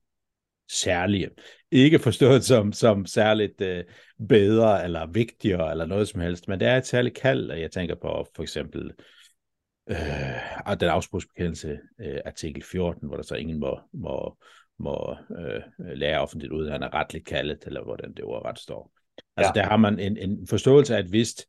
[0.72, 1.30] særlige.
[1.70, 3.84] Ikke forstået som, som særligt øh,
[4.28, 7.70] bedre eller vigtigere eller noget som helst, men det er et særligt kald, og jeg
[7.70, 8.92] tænker på for eksempel
[9.90, 14.36] øh, den afsprogsbekendelse, øh, artikel 14, hvor der så ingen må, må,
[14.78, 15.60] må øh,
[15.96, 18.92] lære offentligt uden, at han er retligt kaldet, eller hvordan det ord ret står.
[19.36, 19.60] Altså Ja.
[19.62, 21.46] der har man en, en forståelse af et vist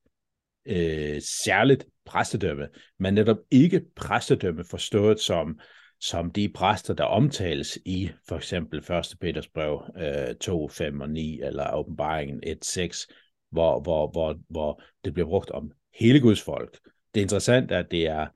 [0.66, 2.68] øh, særligt præstedømme,
[3.00, 5.60] men netop ikke præstedømme forstået som,
[6.02, 9.16] som de præster, der omtales i for eksempel 1.
[9.22, 13.08] Peters brev øh, 2, 5 og 9, eller åbenbaringen 1, 6,
[13.52, 16.80] hvor, hvor, hvor, hvor det bliver brugt om hele Guds folk.
[17.14, 18.28] Det er interessant, at det er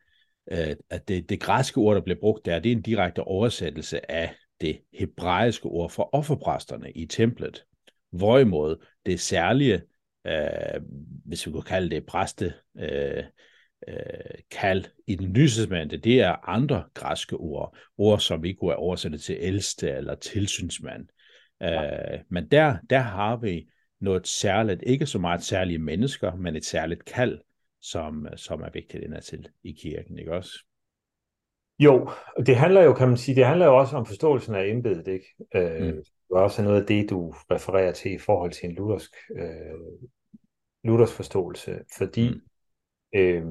[0.52, 4.12] øh, at det, det græske ord, der bliver brugt der, det er en direkte oversættelse
[4.12, 7.64] af det hebraiske ord for offerpræsterne i templet.
[8.12, 9.82] Hvorimod det særlige,
[10.28, 10.82] øh,
[11.26, 13.24] hvis vi kunne kalde det præste, øh,
[13.88, 13.96] øh,
[14.52, 17.78] kald i den nye testamente, det er andre græske ord.
[17.98, 21.08] Ord, som vi kunne oversætte til ældste eller tilsynsmand.
[21.64, 23.70] Øh, men der, der har vi
[24.02, 27.40] noget særligt, ikke så meget særlige mennesker, men et særligt kald,
[27.82, 30.52] som, som er vigtigt indadtil i kirken, ikke også?
[31.80, 32.10] Jo,
[32.46, 35.36] det handler jo, kan man sige, det handler jo også om forståelsen af embedet, ikke?
[35.56, 36.04] Øh, Mm.
[36.30, 40.00] Det er også noget af det, du refererer til i forhold til en luthersk, øh,
[40.84, 42.42] luthersk forståelse, fordi Mm.
[43.16, 43.44] Øh,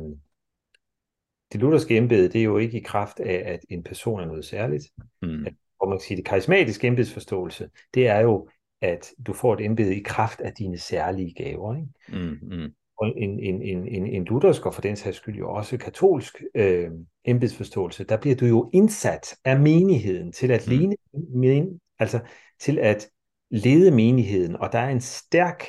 [1.52, 4.44] det lutherske embede, det er jo ikke i kraft af, at en person er noget
[4.44, 4.84] særligt.
[5.22, 5.46] Mm.
[5.80, 8.48] Og man kan sige, det karismatiske embedsforståelse, det er jo,
[8.80, 11.88] at du får et embede i kraft af dine særlige gaver, ikke?
[12.08, 12.38] Mm.
[12.42, 12.72] Mm.
[12.98, 16.42] Og en, en, en, en, en luthersk, og for den sags skyld jo også katolsk
[16.54, 16.90] øh,
[17.24, 20.72] embedsforståelse, der bliver du jo indsat af menigheden til at, Mm.
[20.72, 20.96] ligne,
[21.28, 22.20] men, altså,
[22.60, 23.08] til at
[23.50, 25.64] lede menigheden, og der er en stærk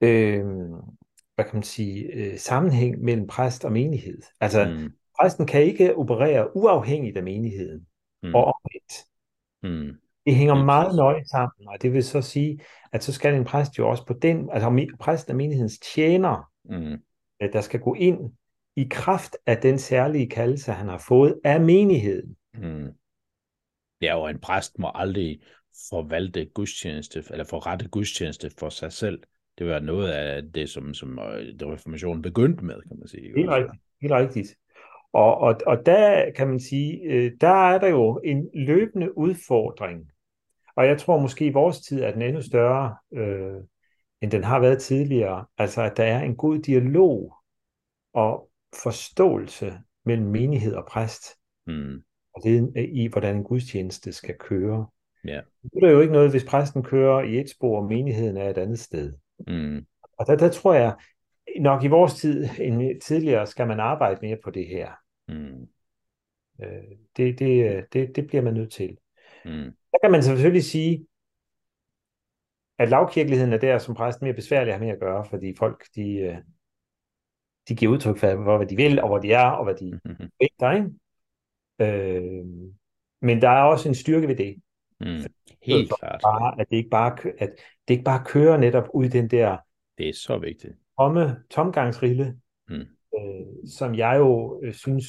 [0.00, 0.44] øh,
[1.40, 4.22] hvad kan man sige, øh, sammenhæng mellem præst og menighed.
[4.40, 4.92] Altså, Mm.
[5.20, 7.86] præsten kan ikke operere uafhængigt af menigheden,
[8.22, 8.34] Mm.
[8.34, 8.92] og omvendt.
[9.62, 10.00] Mm.
[10.26, 12.60] Det hænger Lige meget nøje sammen, og det vil så sige,
[12.92, 16.92] at så skal en præst jo også på den, altså præsten er menighedens tjener, Mm.
[17.42, 18.32] øh, der skal gå ind
[18.76, 22.36] i kraft af den særlige kaldelse, han har fået af menigheden.
[22.54, 22.88] Mm.
[24.00, 25.40] Ja, og en præst må aldrig
[25.90, 29.22] forvalte gudstjeneste, eller forrette gudstjeneste for sig selv.
[29.60, 33.32] Det var noget af det, som, som øh, reformationen begyndte med, kan man sige.
[33.36, 33.82] Helt rigtigt.
[34.00, 34.56] Helt rigtigt.
[35.12, 40.10] Og, og, og der kan man sige, øh, der er der jo en løbende udfordring.
[40.76, 43.56] Og jeg tror måske i vores tid er den endnu større, øh,
[44.22, 45.44] end den har været tidligere.
[45.58, 47.34] Altså at der er en god dialog
[48.14, 48.50] og
[48.82, 49.72] forståelse
[50.04, 51.24] mellem menighed og præst.
[51.66, 52.02] Mm.
[52.34, 54.86] Og det er i, hvordan en gudstjeneste skal køre.
[55.24, 55.40] Ja.
[55.62, 58.58] Det er jo ikke noget, hvis præsten kører i et spor, og menigheden er et
[58.58, 59.12] andet sted.
[59.46, 59.86] Mm.
[60.18, 60.96] Og der, der tror jeg,
[61.60, 64.90] nok i vores tid end tidligere, skal man arbejde mere på det her.
[65.28, 65.68] Mm.
[66.62, 66.82] Øh,
[67.16, 68.96] det, det, det, det bliver man nødt til.
[69.44, 69.72] Mm.
[69.92, 71.06] Der kan man selvfølgelig sige,
[72.78, 75.86] at lavkirkeligheden er der som præst mere besværlig at have med at gøre, fordi folk,
[75.94, 76.36] de, øh,
[77.68, 80.30] de giver udtryk for, hvad de vil, og hvor de er, og hvad de Mm.
[80.40, 80.90] vægter, ikke?
[81.80, 82.44] Øh,
[83.22, 84.56] men der er også en styrke ved det.
[85.00, 85.29] Mm.
[85.62, 86.20] Helt Så klart.
[86.22, 87.50] Bare, at det ikke bare, at
[87.88, 89.56] det ikke bare kører netop ud i den der
[89.98, 90.72] Det er så vigtigt.
[90.98, 92.86] tomme, tomgangsrille, Mm.
[93.18, 93.46] øh,
[93.76, 95.06] som jeg jo øh, synes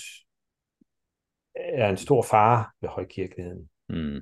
[1.55, 4.21] er en stor fare ved højkirkeligheden, Mm.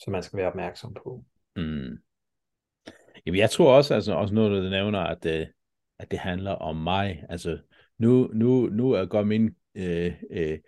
[0.00, 1.24] som man skal være opmærksom på.
[1.56, 1.98] Mm.
[3.26, 5.52] Jamen, jeg tror også, altså også noget, du nævner, at det,
[5.98, 7.24] at det handler om mig.
[7.28, 7.58] Altså,
[7.98, 10.58] nu, nu, nu er går min øh, øh,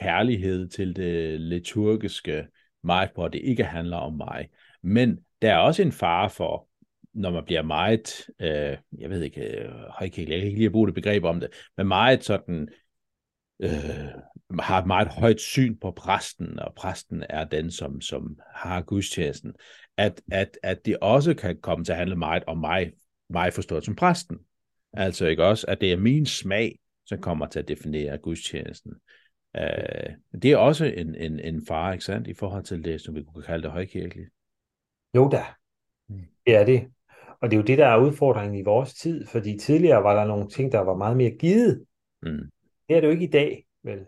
[0.00, 2.46] kærlighed til det liturgiske
[2.86, 4.48] meget på, at det ikke handler om mig.
[4.82, 6.68] Men der er også en fare for,
[7.14, 10.94] når man bliver meget, øh, jeg ved ikke, øh, jeg kan ikke lige bruge det
[10.94, 12.68] begreb om det, men meget sådan,
[13.60, 13.70] øh,
[14.60, 19.52] har et meget højt syn på præsten, og præsten er den, som, som har gudstjenesten,
[19.96, 22.92] at, at, at det også kan komme til at handle meget om mig,
[23.30, 24.38] mig forstået som præsten.
[24.92, 28.92] Altså ikke også, at det er min smag, som kommer til at definere gudstjenesten.
[29.56, 33.14] Uh, det er også en, en, en fare, ikke sandt, i forhold til det, som
[33.14, 34.30] vi kunne kalde det højkirkeligt.
[35.16, 35.44] Jo da,
[36.08, 36.20] Mm.
[36.46, 36.88] det er det.
[37.40, 40.24] Og det er jo det, der er udfordringen i vores tid, fordi tidligere var der
[40.24, 41.84] nogle ting, der var meget mere givet.
[42.22, 42.50] Mm.
[42.88, 44.06] Det er det jo ikke i dag, vel?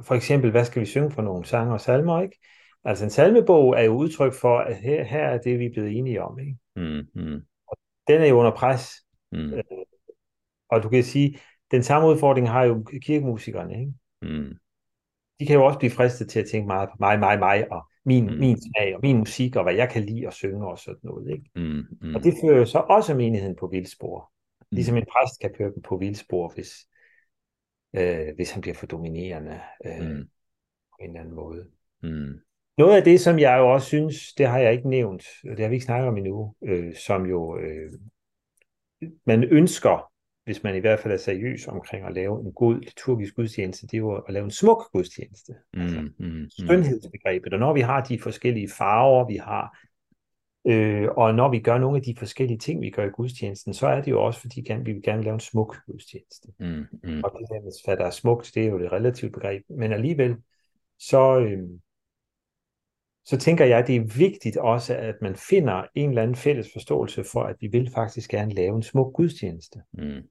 [0.00, 2.38] For eksempel, hvad skal vi synge for nogle sange og salmer, ikke?
[2.84, 5.96] Altså en salmebog er jo udtryk for, at her, her er det, vi er blevet
[5.98, 6.56] enige om, ikke?
[6.76, 7.08] Mm.
[7.14, 7.42] Mm.
[8.08, 8.90] Den er jo under pres,
[9.32, 9.52] Mm.
[10.68, 11.38] og du kan sige,
[11.70, 13.92] den samme udfordring har jo kirkemusikerne, ikke?
[14.22, 14.56] Mm.
[15.40, 17.86] De kan jo også blive fristet til at tænke meget på mig, mig, mig, og
[18.04, 18.32] min, Mm.
[18.38, 21.30] min smag, og min musik, og hvad jeg kan lide at synge og sådan noget,
[21.30, 21.50] ikke?
[21.56, 21.82] Mm.
[22.00, 22.14] Mm.
[22.14, 24.32] Og det fører jo så også menigheden på vildspor.
[24.70, 24.98] Ligesom Mm.
[24.98, 26.72] en præst kan køre dem på vildspor, hvis,
[27.96, 30.28] øh, hvis han bliver for dominerende øh, Mm.
[30.92, 31.66] på en eller anden måde.
[32.02, 32.40] Mm.
[32.78, 35.60] Noget af det, som jeg jo også synes, det har jeg ikke nævnt, og det
[35.60, 37.90] har vi ikke snakket om endnu, øh, som jo øh,
[39.26, 40.12] man ønsker,
[40.46, 43.94] hvis man i hvert fald er seriøs omkring at lave en god liturgisk gudstjeneste, det
[43.94, 45.54] er jo at lave en smuk gudstjeneste.
[45.74, 46.14] Altså Mm.
[46.18, 46.26] Mm.
[46.26, 46.50] Mm.
[46.50, 49.78] skønhedsbegrebet, og når vi har de forskellige farver, vi har,
[50.66, 53.86] øh, og når vi gør nogle af de forskellige ting, vi gør i gudstjenesten, så
[53.86, 56.48] er det jo også, fordi vi vil gerne lave en smuk gudstjeneste.
[56.58, 56.66] Mm.
[57.02, 57.24] Mm.
[57.24, 60.36] Og det der hvad der er smukt, det er jo et relativt begreb, men alligevel,
[60.98, 61.68] så, øh,
[63.24, 66.72] så tænker jeg, at det er vigtigt også, at man finder en eller anden fælles
[66.72, 69.82] forståelse for, at vi vil faktisk gerne lave en smuk gudstjeneste.
[69.92, 70.22] Mm.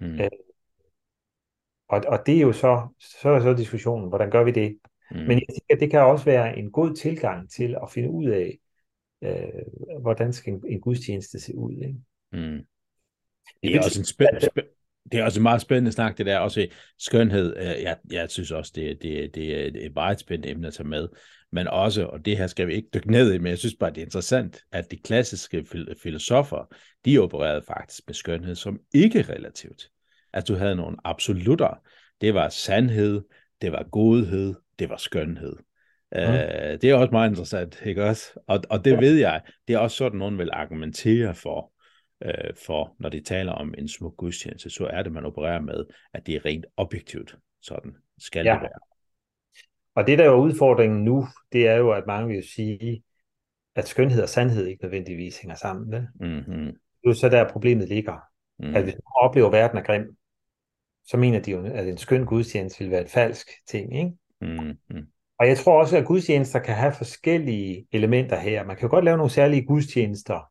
[0.00, 0.20] Mm.
[0.20, 0.30] Øh,
[1.88, 4.78] Og, og det er jo så, så er så diskussionen, hvordan gør vi det?
[5.10, 5.16] Mm.
[5.16, 8.58] Men jeg tænker, det kan også være en god tilgang til at finde ud af,
[9.22, 11.72] øh, hvordan skal en, en gudstjeneste se ud.
[11.72, 11.98] Ikke?
[12.32, 12.66] Mm.
[13.62, 14.79] Det er også en spændende, spæ-
[15.12, 16.38] det er også en meget spændende snak, det der.
[16.38, 16.66] Også
[16.98, 20.74] skønhed, øh, jeg, jeg synes også, det, det, det, er et meget spændende emne at
[20.74, 21.08] tage med.
[21.52, 23.90] Men også, og det her skal vi ikke dykke ned i, men jeg synes bare,
[23.90, 25.66] det er interessant, at de klassiske
[26.02, 29.90] filosofer, de opererede faktisk med skønhed som ikke relativt.
[30.32, 31.82] At du havde nogle absolutter,
[32.20, 33.22] det var sandhed,
[33.62, 35.56] det var godhed, det var skønhed.
[36.12, 36.18] Mm.
[36.18, 38.40] Uh, det er også meget interessant, ikke også?
[38.46, 39.00] Og, og det ja.
[39.00, 41.72] ved jeg, det er også sådan, nogen vil argumentere for,
[42.24, 45.84] uh, for, når de taler om en smuk gudstjeneste, så er det, man opererer med,
[46.12, 47.36] at det er rent objektivt.
[47.62, 48.52] Sådan skal ja.
[48.52, 48.80] det være.
[49.94, 53.02] Og det, der er udfordringen nu, det er jo, at mange vil sige,
[53.76, 55.92] at skønhed og sandhed ikke nødvendigvis hænger sammen.
[55.92, 56.08] Vel?
[56.20, 56.66] Mm-hmm.
[56.66, 58.18] Det er jo så der problemet ligger.
[58.58, 58.74] Mm.
[58.76, 60.16] At hvis man oplever, at verden er grim,
[61.04, 63.96] så mener de jo, at en skøn gudstjeneste vil være et falsk ting.
[63.98, 64.12] Ikke?
[64.40, 65.06] Mm-hmm.
[65.38, 68.64] Og jeg tror også, at gudstjenester kan have forskellige elementer her.
[68.64, 70.50] Man kan jo godt lave nogle særlige gudstjenester.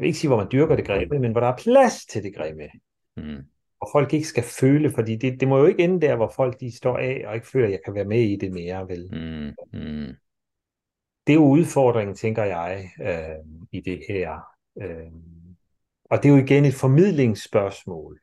[0.00, 2.22] Jeg vil ikke sige, hvor man dyrker det grimme, men hvor der er plads til
[2.22, 2.68] det grimme.
[3.16, 3.44] Mm.
[3.80, 6.60] Og folk ikke skal føle, fordi det, det må jo ikke ende der, hvor folk
[6.60, 8.88] de står af og ikke føler, at jeg kan være med i det mere.
[8.88, 9.08] Vel?
[9.12, 9.78] Mm.
[9.80, 10.14] Mm.
[11.26, 14.40] Det er jo udfordringen, tænker jeg, øh, i det her.
[14.82, 15.12] Øh,
[16.04, 18.20] og det er jo igen et formidlingsspørgsmål.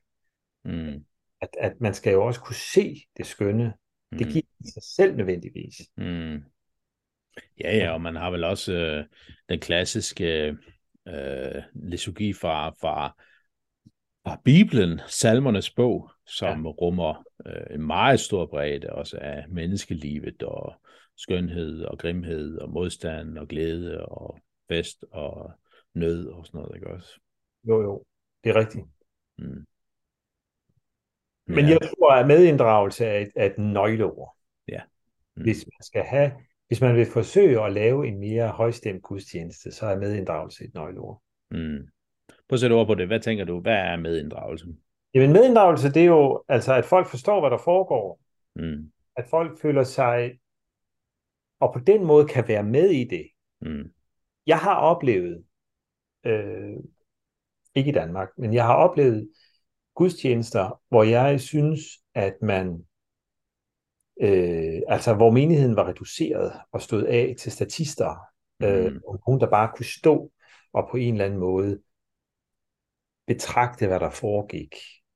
[0.65, 1.05] Mm.
[1.41, 3.73] At, at man skal jo også kunne se det skønne.
[4.11, 4.17] Mm.
[4.17, 5.73] Det giver sig selv nødvendigvis.
[5.97, 6.43] Mm.
[7.59, 9.05] Ja, ja, og man har vel også øh,
[9.49, 10.55] den klassiske øh,
[11.73, 13.15] liturgi fra, fra,
[14.23, 16.71] fra Bibelen, salmernes bog, som ja.
[16.71, 20.75] rummer øh, en meget stor bredde også af menneskelivet og
[21.15, 25.51] skønhed og grimhed og modstand og glæde og fest og
[25.93, 27.19] nød og sådan noget, ikke også?
[27.63, 28.03] Jo, jo,
[28.43, 28.85] det er rigtigt.
[29.37, 29.65] Mm.
[31.47, 31.71] Men ja.
[31.71, 34.37] jeg tror, at medinddragelse er et, er et nøgleord.
[34.67, 34.81] Ja.
[35.35, 35.43] Mm.
[35.43, 36.31] Hvis man skal have,
[36.67, 41.21] hvis man vil forsøge at lave en mere højstemt gudstjeneste, så er medinddragelse et nøgleord.
[41.51, 41.87] Mm.
[42.27, 43.07] Prøv at sætte ord på det.
[43.07, 43.59] Hvad tænker du?
[43.59, 44.65] Hvad er medinddragelse?
[45.13, 48.19] Jamen medinddragelse, det er jo, altså at folk forstår, hvad der foregår.
[48.55, 48.91] Mm.
[49.15, 50.39] At folk føler sig,
[51.59, 53.27] og på den måde kan være med i det.
[53.61, 53.91] Mm.
[54.47, 55.43] Jeg har oplevet,
[56.25, 56.75] øh,
[57.75, 59.29] ikke i Danmark, men jeg har oplevet
[59.95, 61.79] gudstjenester, hvor jeg synes,
[62.13, 62.85] at man,
[64.21, 68.15] øh, altså hvor menigheden var reduceret og stod af til statister,
[68.63, 69.01] øh, mm.
[69.07, 70.31] og nogen, der bare kunne stå
[70.73, 71.81] og på en eller anden måde
[73.27, 74.75] betragte, hvad der foregik.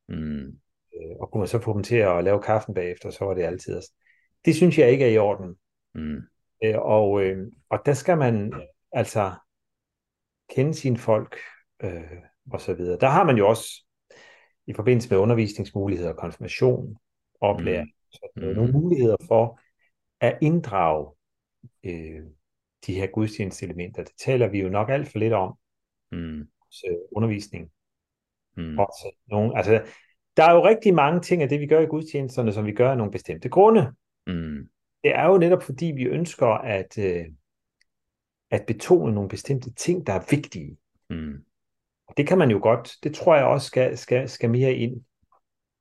[0.10, 0.48] Mm.
[0.96, 3.44] Øh, og kunne man så få dem til at lave kaffen bagefter, så var det
[3.44, 3.82] altid.
[4.46, 5.56] Det synes jeg ikke er i orden.
[5.96, 6.22] Mm.
[6.64, 8.54] Øh, og, øh, og der skal man
[8.92, 9.32] altså
[10.50, 11.38] kende sine folk
[11.84, 12.02] øh,
[12.52, 12.98] og så videre.
[13.00, 13.86] Der har man jo også
[14.68, 16.98] i forbindelse med undervisningsmuligheder, konfirmation,
[17.42, 18.01] oplæring, mm.
[18.12, 18.44] Så mm.
[18.44, 19.60] nogle muligheder for
[20.20, 21.12] at inddrage
[21.84, 22.24] øh,
[22.88, 24.04] de her gudstjenestelementer.
[24.04, 25.58] Det taler vi jo nok alt for lidt om.
[26.12, 26.48] Mm.
[26.70, 27.72] Så undervisning.
[28.58, 28.80] Mm.
[28.80, 29.84] Også nogle, altså,
[30.38, 32.92] der er jo rigtig mange ting af det, vi gør i gudstjenesterne, som vi gør
[32.92, 33.92] af nogle bestemte grunde.
[34.28, 34.70] Mm.
[35.04, 37.26] Det er jo netop fordi, vi ønsker at, øh,
[38.52, 40.78] at betone nogle bestemte ting, der er vigtige.
[41.10, 41.46] Mm.
[42.18, 42.92] Det kan man jo godt.
[43.04, 45.04] Det tror jeg også skal, skal, skal mere ind.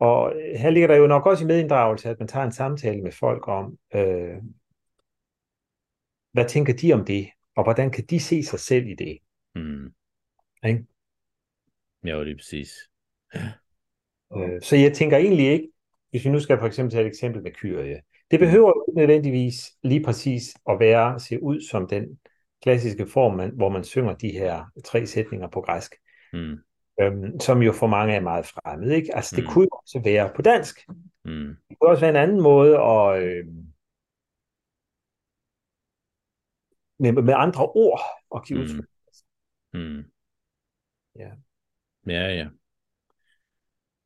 [0.00, 3.12] Og her ligger der jo nok også i medinddragelse, at man tager en samtale med
[3.12, 4.36] folk om, øh,
[6.32, 9.18] hvad tænker de om det, og hvordan kan de se sig selv i det.
[9.54, 9.92] Mm.
[10.64, 10.84] Ikke?
[12.04, 12.72] Ja, det er præcis.
[14.36, 15.68] Øh, så jeg tænker egentlig ikke,
[16.10, 19.72] hvis vi nu skal for eksempel tage et eksempel med Kyrie, det behøver ikke nødvendigvis
[19.82, 22.18] lige præcis at være, se ud som den
[22.62, 25.94] klassiske form, man, hvor man synger de her tre sætninger på græsk.
[26.32, 26.56] Mm.
[27.00, 28.90] Øhm, som jo for mange er meget fremmed.
[28.90, 29.16] Ikke?
[29.16, 29.50] Altså, det mm.
[29.50, 30.88] kunne jo også være på dansk.
[31.24, 31.56] Mm.
[31.68, 33.22] Det kunne også være en anden måde at...
[33.22, 33.46] Øh,
[36.98, 38.00] med, med andre ord
[38.34, 38.84] at give udtryk.
[39.72, 39.80] Mm.
[39.80, 40.04] Mm.
[41.16, 41.30] Ja.
[42.06, 42.48] Ja, ja.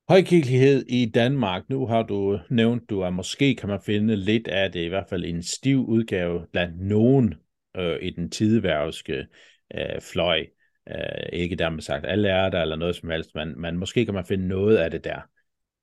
[0.09, 4.73] Højkirkelighed i Danmark, nu har du nævnt, du at måske kan man finde lidt af
[4.73, 7.35] det, i hvert fald en stiv udgave blandt nogen
[7.77, 9.27] øh, i den tideværvske
[9.75, 10.47] øh, fløj.
[10.91, 14.15] Øh, ikke dermed sagt, alle er der, eller noget som helst, men, men måske kan
[14.15, 15.21] man finde noget af det der.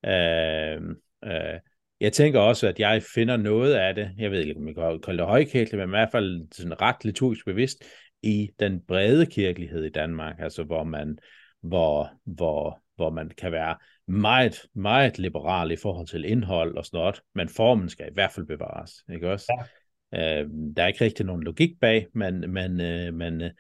[0.06, 0.82] Øh,
[1.24, 1.60] øh,
[2.00, 5.00] jeg tænker også, at jeg finder noget af det, jeg ved ikke, om jeg kan
[5.00, 7.84] kalde det højkirkeligt, men i hvert fald sådan ret liturgisk bevidst,
[8.24, 11.18] i den brede kirkelighed i Danmark, altså hvor man,
[11.62, 13.76] hvor, hvor, hvor man kan være
[14.08, 18.32] meget, meget liberal i forhold til indhold og sådan noget, men formen skal i hvert
[18.32, 19.68] fald bevares, ikke også?
[20.14, 20.42] Ja.
[20.42, 23.52] Øh, der er ikke rigtig nogen logik bag, men, men, øh, men, øh,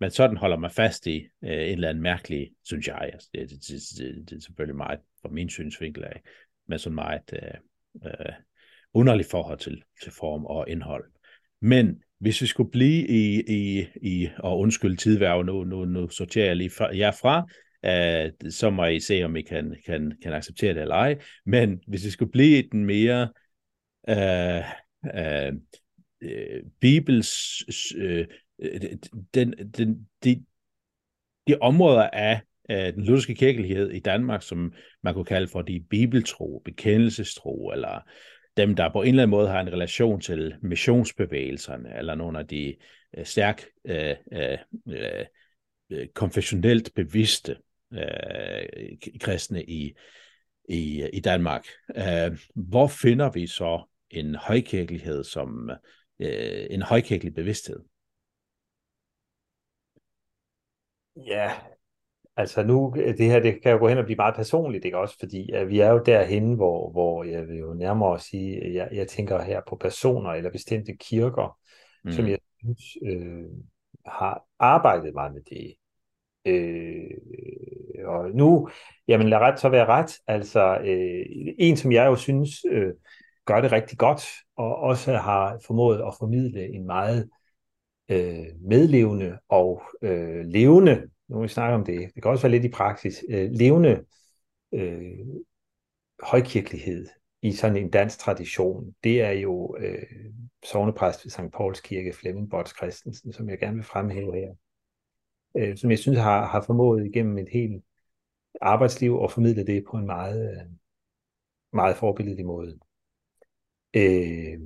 [0.00, 3.50] men sådan holder man fast i øh, en eller anden mærkelig, synes jeg, altså, det,
[3.50, 6.22] det, det, det, det er selvfølgelig meget fra min synsvinkel af,
[6.68, 8.32] men sådan meget øh, øh,
[8.94, 11.04] underligt forhold til, til form og indhold.
[11.60, 16.46] Men hvis vi skulle blive i, i, i og undskyld tidværv, nu, nu, nu sorterer
[16.46, 17.46] jeg lige fra, jer fra,
[17.84, 21.18] øh, så må I se, om I kan, kan, kan acceptere det eller ej.
[21.46, 23.28] Men hvis vi skulle blive i den mere
[24.08, 24.64] øh,
[25.14, 25.52] øh,
[26.22, 27.32] øh Bibels
[27.96, 28.26] øh,
[28.62, 28.80] Øh,
[29.34, 30.44] den, den, de,
[31.48, 32.40] de områder af
[32.70, 38.00] øh, den lutherske kirkelighed i Danmark, som man kunne kalde for de bibeltro, bekendelsestro, eller
[38.56, 42.46] dem, der på en eller anden måde har en relation til missionsbevægelserne, eller nogle af
[42.46, 42.76] de
[43.16, 44.58] øh, stærk øh, øh,
[45.90, 47.56] øh, konfessionelt bevidste
[47.92, 49.92] øh, kristne i,
[50.68, 51.66] i, i Danmark.
[51.96, 55.70] Øh, hvor finder vi så en højkirkelighed som
[56.20, 57.80] øh, en højkirkelig bevidsthed?
[61.16, 61.52] Ja,
[62.36, 65.16] altså nu, det her det kan jo gå hen og blive meget personligt, ikke også?
[65.18, 68.88] Fordi at vi er jo derhen, hvor, hvor jeg vil jo nærmere sige, at jeg,
[68.92, 71.58] jeg tænker her på personer eller bestemte kirker,
[72.04, 72.12] mm.
[72.12, 73.44] som jeg synes øh,
[74.06, 75.74] har arbejdet meget med det.
[76.44, 78.68] Øh, og nu,
[79.08, 80.12] jamen lad ret så være ret.
[80.26, 81.26] Altså, øh,
[81.58, 82.92] en som jeg jo synes øh,
[83.44, 84.24] gør det rigtig godt,
[84.56, 87.28] og også har formået at formidle en meget
[88.10, 92.64] øh, medlevende og øh, levende, nu vi snakker om det, det kan også være lidt
[92.64, 94.04] i praksis, øh, levende
[94.74, 95.18] øh,
[96.22, 97.06] højkirkelighed
[97.42, 100.02] i sådan en dansk tradition, det er jo øh,
[100.64, 101.52] sovnepræst ved St.
[101.52, 104.54] Pauls Kirke, Flemming Bots Christensen, som jeg gerne vil fremhæve her
[105.56, 107.84] øh, som jeg synes har, har formået igennem et helt
[108.60, 110.66] arbejdsliv at formidle det på en meget, øh,
[111.72, 112.78] meget forbilledlig måde.
[113.96, 114.60] Øh,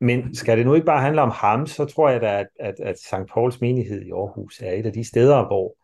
[0.00, 2.74] men skal det nu ikke bare handle om ham, så tror jeg da, at, at,
[2.80, 3.32] at St.
[3.32, 5.76] Pauls menighed i Aarhus er et af de steder, hvor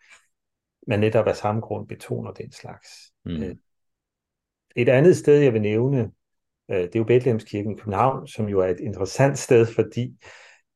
[0.86, 2.88] man netop af samme grund betoner den slags.
[3.24, 3.42] Mm.
[3.42, 3.56] Øh,
[4.76, 6.10] et andet sted, jeg vil nævne,
[6.70, 10.16] øh, det er jo Bethlehemskirken i København, som jo er et interessant sted, fordi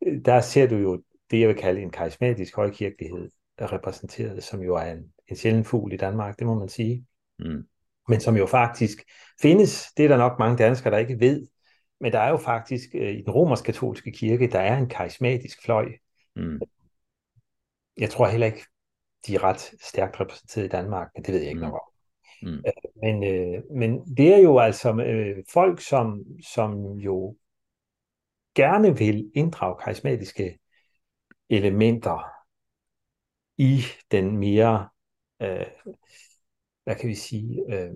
[0.07, 3.30] øh, der ser du jo det, jeg vil kalde en karismatisk højkirkelighed
[3.61, 7.07] repræsenteret, som jo er en, en sjælden fugl i Danmark, det må man sige.
[7.38, 7.64] Mm.
[8.09, 9.03] Men som jo faktisk
[9.43, 11.47] findes, det er der nok mange danskere, der ikke ved,
[12.01, 15.92] men der er jo faktisk øh, i den romersk-katolske kirke, der er en karismatisk fløj.
[16.36, 16.61] Mm.
[17.96, 18.64] Jeg tror heller ikke,
[19.26, 21.66] de er ret stærkt repræsenteret i Danmark, men det ved jeg ikke mm.
[21.66, 21.90] nok om.
[22.42, 22.55] Mm.
[22.66, 22.72] Øh,
[23.03, 27.36] men, øh, men det er jo altså øh, folk, som, som jo
[28.55, 30.59] gerne vil inddrage karismatiske
[31.48, 32.30] elementer
[33.59, 34.88] i den mere,
[35.42, 35.66] øh,
[36.84, 37.94] hvad kan vi sige, øh,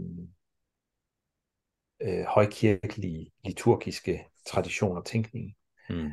[2.04, 5.54] øh, højkirkelige, liturgiske tradition og tænkning.
[5.90, 6.10] Mm.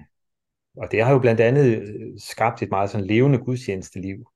[0.78, 4.32] Og det har jo blandt andet øh, skabt et meget sådan levende gudstjenesteliv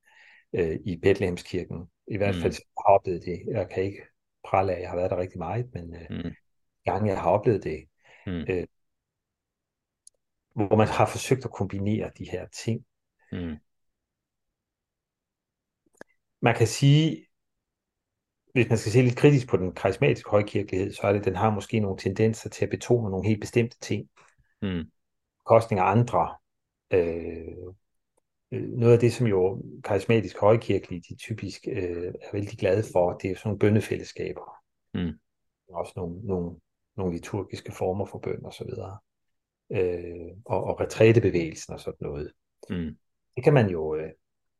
[0.53, 1.89] øh, i Bethlehemskirken.
[2.07, 2.83] I hvert fald mm.
[2.87, 3.41] har oplevet det.
[3.47, 4.01] Jeg kan ikke
[4.43, 6.31] prale af, at jeg har været der rigtig meget, men øh, mm.
[6.85, 7.85] gange jeg har oplevet det,
[8.27, 8.45] mm.
[8.49, 8.67] øh,
[10.53, 12.85] hvor man har forsøgt at kombinere de her ting.
[13.31, 13.57] Mm
[16.45, 17.25] man kan sige,
[18.55, 21.35] hvis man skal se lidt kritisk på den karismatiske højkirkelighed, så er det, at den
[21.35, 24.09] har måske nogle tendenser til at betone nogle helt bestemte ting.
[24.61, 24.83] Mm.
[25.45, 26.35] Kostning af andre.
[26.93, 27.57] Øh,
[28.51, 33.13] øh, noget af det, som jo karismatisk højkirkelige, de typisk øh, er vældig glade for,
[33.13, 34.55] det er sådan nogle bønnefællesskaber.
[34.93, 35.11] Mm.
[35.69, 36.55] Også nogle, nogle,
[36.97, 38.97] nogle liturgiske former for bøn og så videre.
[39.71, 42.31] Øh, og, og retrætebevægelsen og sådan noget.
[42.69, 42.97] Mm.
[43.35, 44.11] Det kan man jo, øh,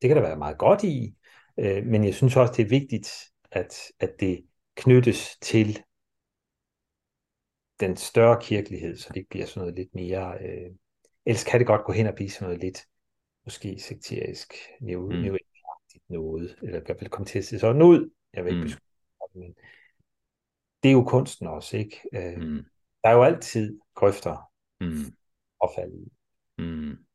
[0.01, 1.15] det kan der være meget godt i,
[1.59, 3.07] Øh, men jeg synes også, det er vigtigt,
[3.51, 5.83] at, at det knyttes til
[7.79, 10.37] den større kirkelighed, så det ikke bliver sådan noget lidt mere...
[10.41, 10.71] Øh,
[11.25, 12.85] ellers kan det godt gå hen og blive sådan noget lidt,
[13.45, 15.37] måske sekterisk, neu, mm.
[16.09, 18.09] noget, eller kan vel komme til at se sådan ud.
[18.33, 18.79] Jeg vil ikke
[19.35, 19.41] mm.
[19.41, 19.55] men
[20.83, 22.01] det er jo kunsten også, ikke?
[22.13, 22.65] Øh, mm.
[23.03, 25.13] Der er jo altid grøfter mm.
[25.63, 26.11] at falde i.
[26.57, 27.05] Mm.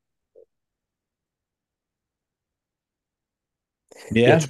[4.14, 4.28] Ja.
[4.28, 4.40] Jeg,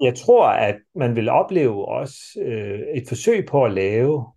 [0.00, 4.32] jeg tror, at man vil opleve også øh, et forsøg på at lave,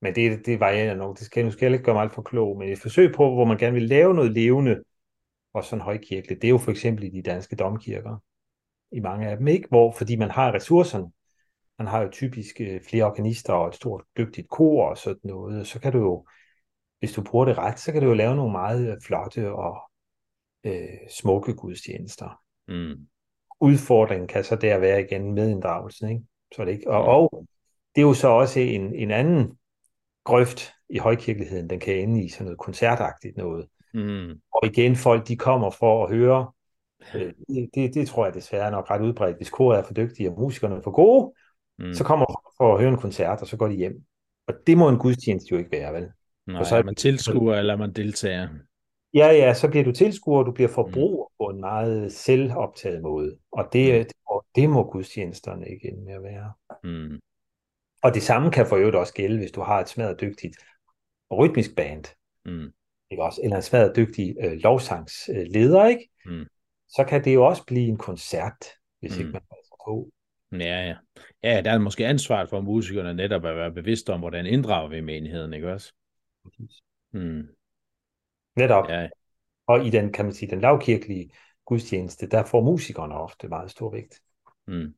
[0.00, 2.22] men det, det varierer nok, det skal, nu skal jeg ikke gøre mig alt for
[2.22, 4.82] klog, men et forsøg på, hvor man gerne vil lave noget levende
[5.54, 8.16] og sådan højkirkeligt, det er jo for eksempel i de danske domkirker,
[8.92, 9.68] i mange af dem, ikke?
[9.68, 11.10] Hvor, fordi man har ressourcerne,
[11.78, 15.66] man har jo typisk øh, flere organister og et stort dygtigt kor og sådan noget,
[15.66, 16.26] så kan du jo,
[16.98, 19.90] hvis du bruger det ret, så kan du jo lave nogle meget flotte og
[20.64, 22.40] øh, smukke gudstjenester.
[22.68, 23.08] Mm
[23.60, 26.08] udfordringen kan så der være igen med inddragelsen.
[26.10, 26.22] Ikke?
[26.56, 26.90] Så det ikke?
[26.90, 27.46] Og, og
[27.94, 29.58] det er jo så også en, en anden
[30.24, 33.66] grøft i højkirkeligheden, den kan ende i sådan noget koncertagtigt noget.
[33.94, 34.40] Mm.
[34.54, 36.52] Og igen, folk de kommer for at høre,
[37.14, 39.94] øh, det, det, det tror jeg desværre er nok ret udbredt, hvis koret er for
[39.94, 41.32] dygtige og musikerne er for gode,
[41.78, 41.94] mm.
[41.94, 44.02] så kommer folk for at høre en koncert, og så går de hjem.
[44.46, 46.08] Og det må en gudstjeneste jo ikke være, vel?
[46.46, 48.48] Nej, og så er man tilskuer, eller man deltager.
[49.14, 51.34] Ja, ja, så bliver du tilskuer, du bliver forbruger mm.
[51.38, 53.38] på en meget selvoptaget måde.
[53.52, 54.04] Og det, mm.
[54.04, 56.52] det, må, det må gudstjenesterne ikke ende med at være.
[56.84, 57.20] Mm.
[58.02, 60.56] Og det samme kan for øvrigt også gælde, hvis du har et smadret dygtigt
[61.32, 62.04] rytmisk band.
[62.44, 62.72] Mm.
[63.10, 63.40] Ikke også?
[63.44, 66.08] Eller en smadret dygtig øh, lovsangsleder, ikke?
[66.26, 66.46] Mm.
[66.88, 68.64] Så kan det jo også blive en koncert,
[69.00, 69.20] hvis mm.
[69.20, 70.10] ikke man passer på.
[70.52, 70.96] Ja, ja.
[71.42, 75.00] Ja, der er måske ansvaret for musikerne netop at være bevidste om, hvordan inddrager vi
[75.00, 75.92] menigheden, ikke også?
[77.12, 77.48] Hmm.
[78.58, 78.88] Netop.
[78.88, 79.08] Ja.
[79.66, 81.30] Og i den, kan man sige, den lavkirkelige
[81.64, 84.20] gudstjeneste, der får musikerne ofte meget stor vægt.
[84.66, 84.94] Mm.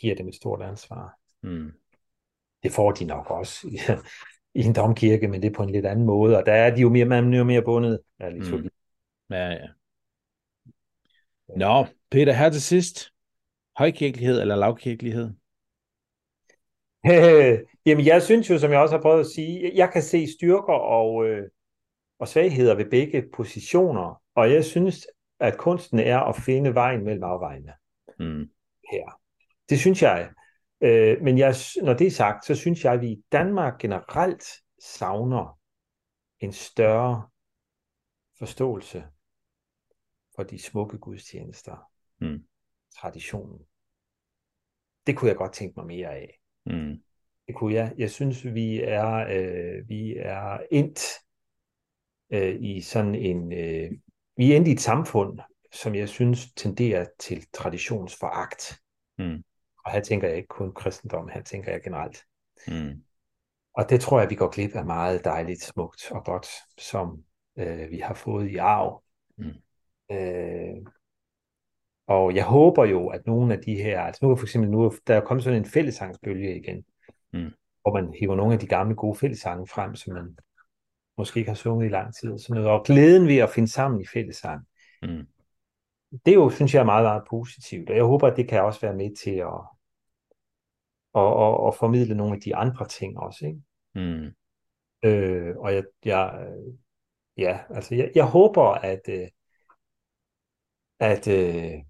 [0.00, 1.18] Giver dem et stort ansvar.
[1.42, 1.72] Mm.
[2.62, 3.78] Det får de nok også i,
[4.60, 6.80] i en domkirke, men det er på en lidt anden måde, og der er de
[6.80, 8.62] jo mere, man er jo mere bundet af liturgi.
[8.62, 9.34] Mm.
[9.34, 9.66] Ja, ja.
[11.56, 13.12] Nå, Peter, her til sidst.
[13.76, 15.30] Højkirkelighed eller lavkirkelighed?
[17.86, 20.72] Jamen, jeg synes jo, som jeg også har prøvet at sige, jeg kan se styrker
[20.72, 21.48] og, øh,
[22.22, 25.06] og svagheder ved begge positioner, og jeg synes,
[25.40, 27.72] at kunsten er at finde vejen mellem afvejene
[28.18, 28.50] mm.
[28.90, 29.20] her.
[29.68, 30.32] Det synes jeg.
[30.80, 34.44] Øh, men jeg, når det er sagt, så synes jeg, at vi i Danmark generelt
[34.78, 35.58] savner
[36.40, 37.28] en større
[38.38, 39.04] forståelse
[40.36, 41.90] for de smukke gudstjenester.
[42.20, 42.46] Mm.
[43.00, 43.58] Traditionen.
[45.06, 46.40] Det kunne jeg godt tænke mig mere af.
[46.66, 47.02] Mm.
[47.46, 47.94] Det kunne jeg.
[47.98, 51.22] Jeg synes, vi er, øh, vi er endt
[52.32, 53.52] øh, i sådan en...
[53.52, 53.90] Øh,
[54.36, 55.38] vi er endt i et samfund,
[55.72, 58.80] som jeg synes tenderer til traditionsforagt.
[59.18, 59.44] Mm.
[59.84, 62.24] Og her tænker jeg ikke kun kristendom, her tænker jeg generelt.
[62.68, 63.02] Mm.
[63.74, 66.46] Og det tror jeg, vi går glip af meget dejligt, smukt og godt,
[66.78, 67.24] som
[67.58, 69.02] øh, vi har fået i arv.
[69.36, 69.52] Mm.
[70.10, 70.76] Øh,
[72.06, 75.16] og jeg håber jo, at nogle af de her, altså nu for eksempel nu, der
[75.16, 76.84] er kommet sådan en fællesangsbølge igen,
[77.32, 77.50] mm.
[77.82, 80.36] hvor man hiver nogle af de gamle gode fællesange frem, som man
[81.18, 82.38] måske ikke har sunget i lang tid.
[82.38, 82.70] Sådan noget.
[82.70, 84.66] Og glæden ved at finde sammen i fællesang.
[85.02, 85.26] Mm.
[86.26, 87.90] Det er jo, synes jeg, er meget, meget positivt.
[87.90, 89.60] Og jeg håber, at det kan også være med til at,
[91.14, 93.46] at, at, at formidle nogle af de andre ting også.
[93.46, 93.60] Ikke?
[93.94, 94.34] Mm.
[95.04, 96.48] Øh, og jeg, jeg,
[97.36, 99.28] ja, altså jeg, jeg håber, at, øh,
[101.00, 101.82] at øh,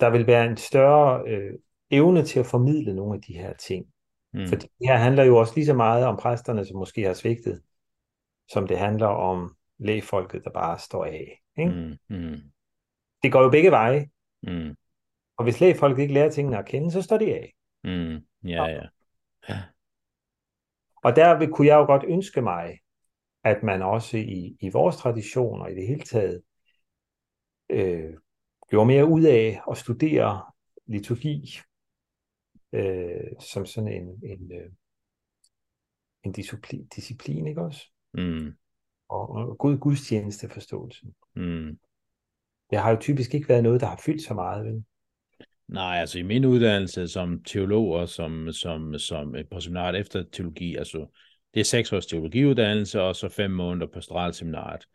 [0.00, 1.58] der vil være en større øh,
[1.90, 3.91] evne til at formidle nogle af de her ting.
[4.32, 4.46] Mm.
[4.46, 7.62] Fordi det her handler jo også lige så meget om præsterne, som måske har svigtet,
[8.48, 11.42] som det handler om lægefolket, der bare står af.
[11.58, 11.98] Ikke?
[12.08, 12.16] Mm.
[12.16, 12.40] Mm.
[13.22, 14.10] Det går jo begge veje.
[14.42, 14.76] Mm.
[15.36, 17.54] Og hvis lægefolket ikke lærer tingene at kende, så står de af.
[17.84, 18.26] Mm.
[18.44, 18.82] Ja, ja.
[21.04, 22.78] Og der kunne jeg jo godt ønske mig,
[23.44, 26.42] at man også i, i vores traditioner i det hele taget
[27.70, 28.14] øh,
[28.68, 30.42] gjorde mere ud af at studere
[30.86, 31.58] liturgi
[32.72, 34.70] øh, som sådan en, en, øh,
[36.24, 37.86] en disciplin, disciplin, ikke også?
[38.14, 38.52] Mm.
[39.08, 41.06] Og, og god gudstjenesteforståelse.
[41.34, 41.78] Mm.
[42.70, 44.84] Det har jo typisk ikke været noget, der har fyldt så meget, vel?
[45.68, 50.76] Nej, altså i min uddannelse som teolog og som, som, som på seminaret efter teologi,
[50.76, 51.06] altså
[51.54, 54.00] det er seks års teologiuddannelse og så fem måneder på
[54.32, 54.86] seminariet.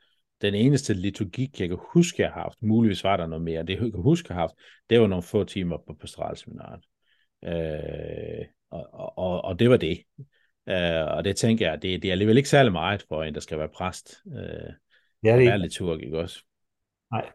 [0.41, 3.69] Den eneste liturgik, jeg kan huske, jeg har haft, muligvis var der noget mere, det
[3.69, 4.55] jeg kan huske, jeg har haft,
[4.89, 6.84] det var nogle få timer på pastoralseminaret.
[7.43, 10.03] Øh, og, og, og det var det.
[10.69, 13.39] Øh, og det tænker jeg, det, det er alligevel ikke særlig meget for en, der
[13.39, 14.23] skal være præst.
[14.27, 14.73] Øh,
[15.23, 16.43] ja, det er liturg, ikke også?
[17.11, 17.31] Nej,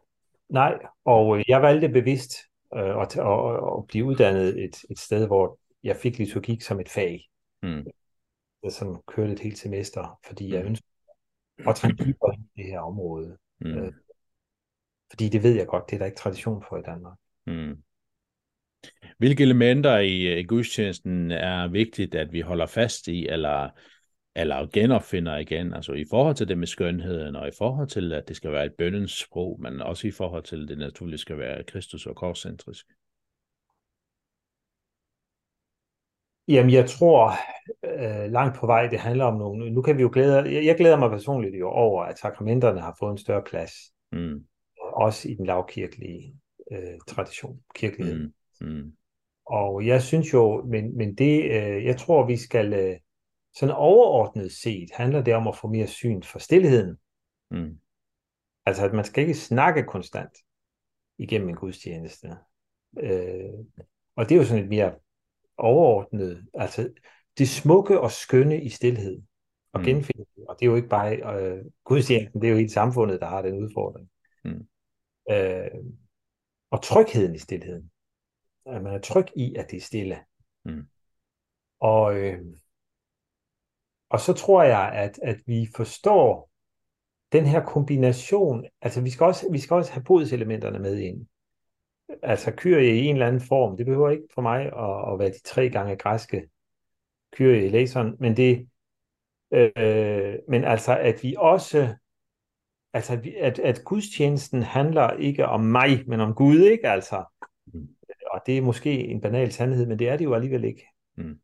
[0.48, 0.78] nej.
[1.04, 2.32] og jeg valgte bevidst
[2.74, 6.88] øh, at, at, at blive uddannet et, et sted, hvor jeg fik liturgik som et
[6.88, 7.28] fag.
[7.62, 7.86] Mm.
[8.62, 10.88] Jeg sådan kørte et helt semester, fordi jeg ønskede
[11.68, 13.38] at trænge dybere i det her område.
[13.60, 13.70] Mm.
[13.70, 13.92] Øh,
[15.10, 17.18] fordi det ved jeg godt, det er der ikke tradition for i Danmark.
[17.46, 17.82] Mm.
[19.18, 23.68] Hvilke elementer i, i gudstjenesten er vigtigt, at vi holder fast i, eller,
[24.36, 25.74] eller genopfinder igen?
[25.74, 28.66] Altså i forhold til det med skønheden, og i forhold til, at det skal være
[28.66, 32.16] et bøndens sprog, men også i forhold til, at det naturligt skal være Kristus og
[32.16, 32.86] korscentrisk.
[36.48, 37.32] Jamen, jeg tror
[37.84, 39.70] øh, langt på vej, det handler om nogle...
[39.70, 40.36] Nu kan vi jo glæde...
[40.36, 43.72] Jeg, jeg glæder mig personligt jo over, at sakramenterne har fået en større plads.
[44.12, 44.44] Mm.
[44.78, 46.34] Også i den lavkirkelige
[46.72, 48.18] øh, tradition, kirkelighed.
[48.18, 48.32] Mm.
[48.62, 48.92] Mm.
[49.46, 52.96] Og jeg synes jo, men, men det, øh, jeg tror, vi skal, øh,
[53.54, 56.96] sådan overordnet set, handler det om at få mere syn for stillheden.
[57.50, 57.78] Mm.
[58.66, 60.32] Altså, at man skal ikke snakke konstant
[61.18, 62.28] igennem en gudstjeneste.
[63.00, 63.50] Øh,
[64.16, 64.94] og det er jo sådan et mere
[65.56, 66.92] overordnet, altså
[67.38, 69.22] det smukke og skønne i stillhed
[69.72, 69.86] og mm.
[69.86, 73.26] genfinde Og det er jo ikke bare øh, gudstjenesten, det er jo hele samfundet, der
[73.26, 74.08] har den udfordring.
[74.44, 74.66] Mm.
[75.30, 75.84] Øh,
[76.70, 77.90] og trygheden i stillheden
[78.66, 80.18] at man er tryg i, at det er stille.
[80.64, 80.86] Mm.
[81.80, 82.38] Og, øh,
[84.10, 86.50] og så tror jeg, at, at vi forstår
[87.32, 91.26] den her kombination, altså vi skal også, vi skal også have bodselementerne med ind.
[92.22, 95.30] Altså kyrie i en eller anden form, det behøver ikke for mig at, at være
[95.30, 96.48] de tre gange græske
[97.32, 98.68] kyrie i læseren, men det,
[99.50, 101.94] øh, men altså at vi også,
[102.92, 107.24] altså at, at, gudstjenesten handler ikke om mig, men om Gud, ikke altså?
[108.32, 110.86] Og det er måske en banal sandhed, men det er det jo alligevel ikke.
[111.16, 111.40] Mm.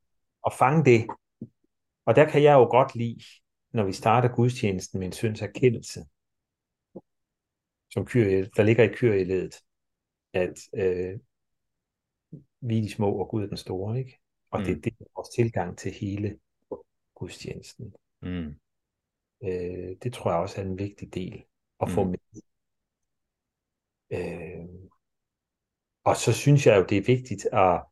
[0.47, 1.07] At fange det.
[2.07, 3.25] Og der kan jeg jo godt lide,
[3.73, 6.01] når vi starter gudstjenesten med en synds erkendelse,
[7.91, 9.55] som kyr, der ligger i kyrieledet,
[10.33, 11.21] at øh,
[12.61, 14.19] vi er de små, og Gud er den store, ikke?
[14.51, 14.67] Og mm.
[14.67, 16.39] det, det er vores tilgang til hele
[17.15, 17.95] gudstjenesten.
[18.23, 18.55] Mm.
[19.43, 21.45] Øh, det tror jeg også er en vigtig del
[21.81, 22.11] at få mm.
[22.11, 22.43] med.
[24.11, 24.69] Øh,
[26.09, 27.83] og så synes jeg jo, det er vigtigt at...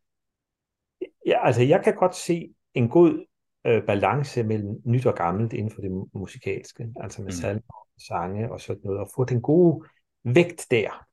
[1.26, 3.26] Ja, altså, jeg kan godt se en god
[3.66, 7.32] øh, balance mellem nyt og gammelt inden for det musikalske, altså med mm.
[7.40, 9.86] salmer, sange og sådan noget, og få den gode
[10.24, 11.06] vægt der.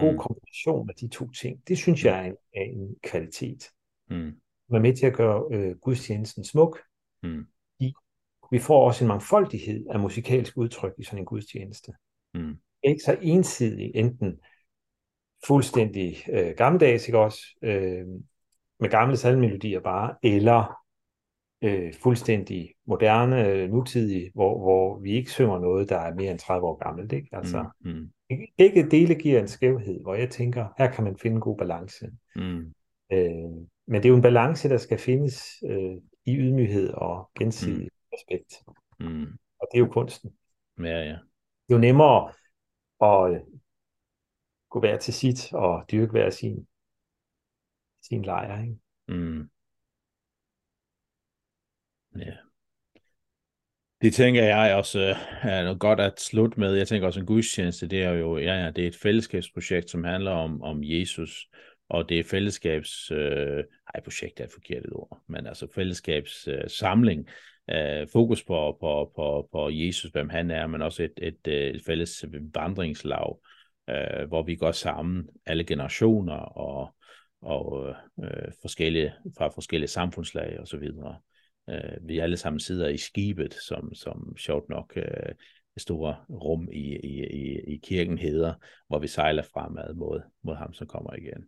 [0.00, 0.18] God mm.
[0.18, 1.68] kombination af de to ting.
[1.68, 2.06] Det synes mm.
[2.08, 3.70] jeg er en, er en kvalitet.
[4.10, 4.28] Mm.
[4.74, 6.80] er med til at gøre øh, gudstjenesten smuk.
[7.22, 7.46] Mm.
[7.78, 7.92] I,
[8.50, 11.92] vi får også en mangfoldighed af musikalsk udtryk i sådan en gudstjeneste.
[12.34, 12.58] Mm.
[12.84, 14.40] Ikke så ensidigt, enten
[15.46, 18.06] fuldstændig øh, gammeldags, ikke også, øh,
[18.80, 20.82] med gamle salmelodier bare, eller
[21.62, 26.38] øh, fuldstændig moderne, øh, nutidige, hvor, hvor vi ikke synger noget, der er mere end
[26.38, 27.12] 30 år gammelt.
[27.12, 27.28] Ikke?
[27.32, 28.10] Altså, mm, mm.
[28.58, 32.10] Begge dele giver en skævhed, hvor jeg tænker, her kan man finde en god balance.
[32.36, 32.74] Mm.
[33.12, 33.50] Øh,
[33.86, 35.94] men det er jo en balance, der skal findes øh,
[36.26, 37.88] i ydmyghed og gensidig mm.
[38.12, 38.64] respekt.
[39.00, 39.38] Mm.
[39.60, 40.30] Og det er jo kunsten.
[40.78, 41.18] Ja, ja.
[41.68, 42.32] Det er jo nemmere
[43.02, 43.42] at
[44.72, 46.66] gå hver til sit og dyrke hver sin,
[48.02, 48.62] sin lejr.
[48.62, 48.76] Ikke?
[49.08, 49.50] Mm.
[52.16, 52.32] Ja.
[54.02, 56.74] Det tænker jeg også øh, er noget godt at slutte med.
[56.74, 60.04] Jeg tænker også en gudstjeneste, det er jo ja, ja, det er et fællesskabsprojekt, som
[60.04, 61.48] handler om, om Jesus,
[61.88, 63.64] og det er fællesskabs, øh,
[63.94, 67.28] ej, projekt er et forkert ord, men altså fællesskabssamling, øh, samling,
[67.70, 71.74] øh, fokus på, på, på, på Jesus, hvem han er, men også et, et, øh,
[71.74, 73.36] et fælles vandringslag,
[73.90, 76.94] øh, hvor vi går sammen, alle generationer og,
[77.42, 81.18] og øh, forskellige, fra forskellige samfundslag og så videre.
[81.70, 85.34] Øh, vi alle sammen sidder i skibet, som, som sjovt nok øh,
[85.74, 88.54] det store rum i, i, i, i kirken hedder,
[88.88, 91.44] hvor vi sejler fremad mod, mod ham, som kommer igen.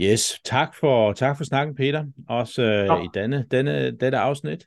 [0.00, 2.06] Yes, tak for, tak for snakken, Peter.
[2.28, 3.04] Også øh, ja.
[3.04, 4.66] i denne, denne, dette afsnit.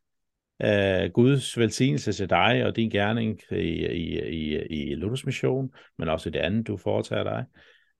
[0.64, 6.10] Uh, Guds velsignelse til dig og din gerning i, i, i, i Luthers Mission, men
[6.10, 7.46] også det andet, du foretager dig.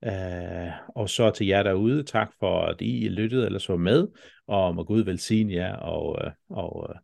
[0.06, 4.08] Uh, og så til jer derude, tak for, at I lyttede eller så med,
[4.46, 6.94] og må Gud velsigne jer og, øh, og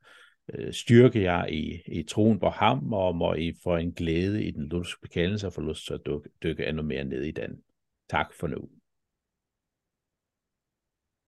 [0.54, 4.50] uh, styrke jer i, i troen på ham, og må I få en glæde i
[4.50, 7.50] den lutherske bekendelse og få lyst til at dykke, dykke endnu mere ned i den.
[8.10, 8.68] Tak for nu.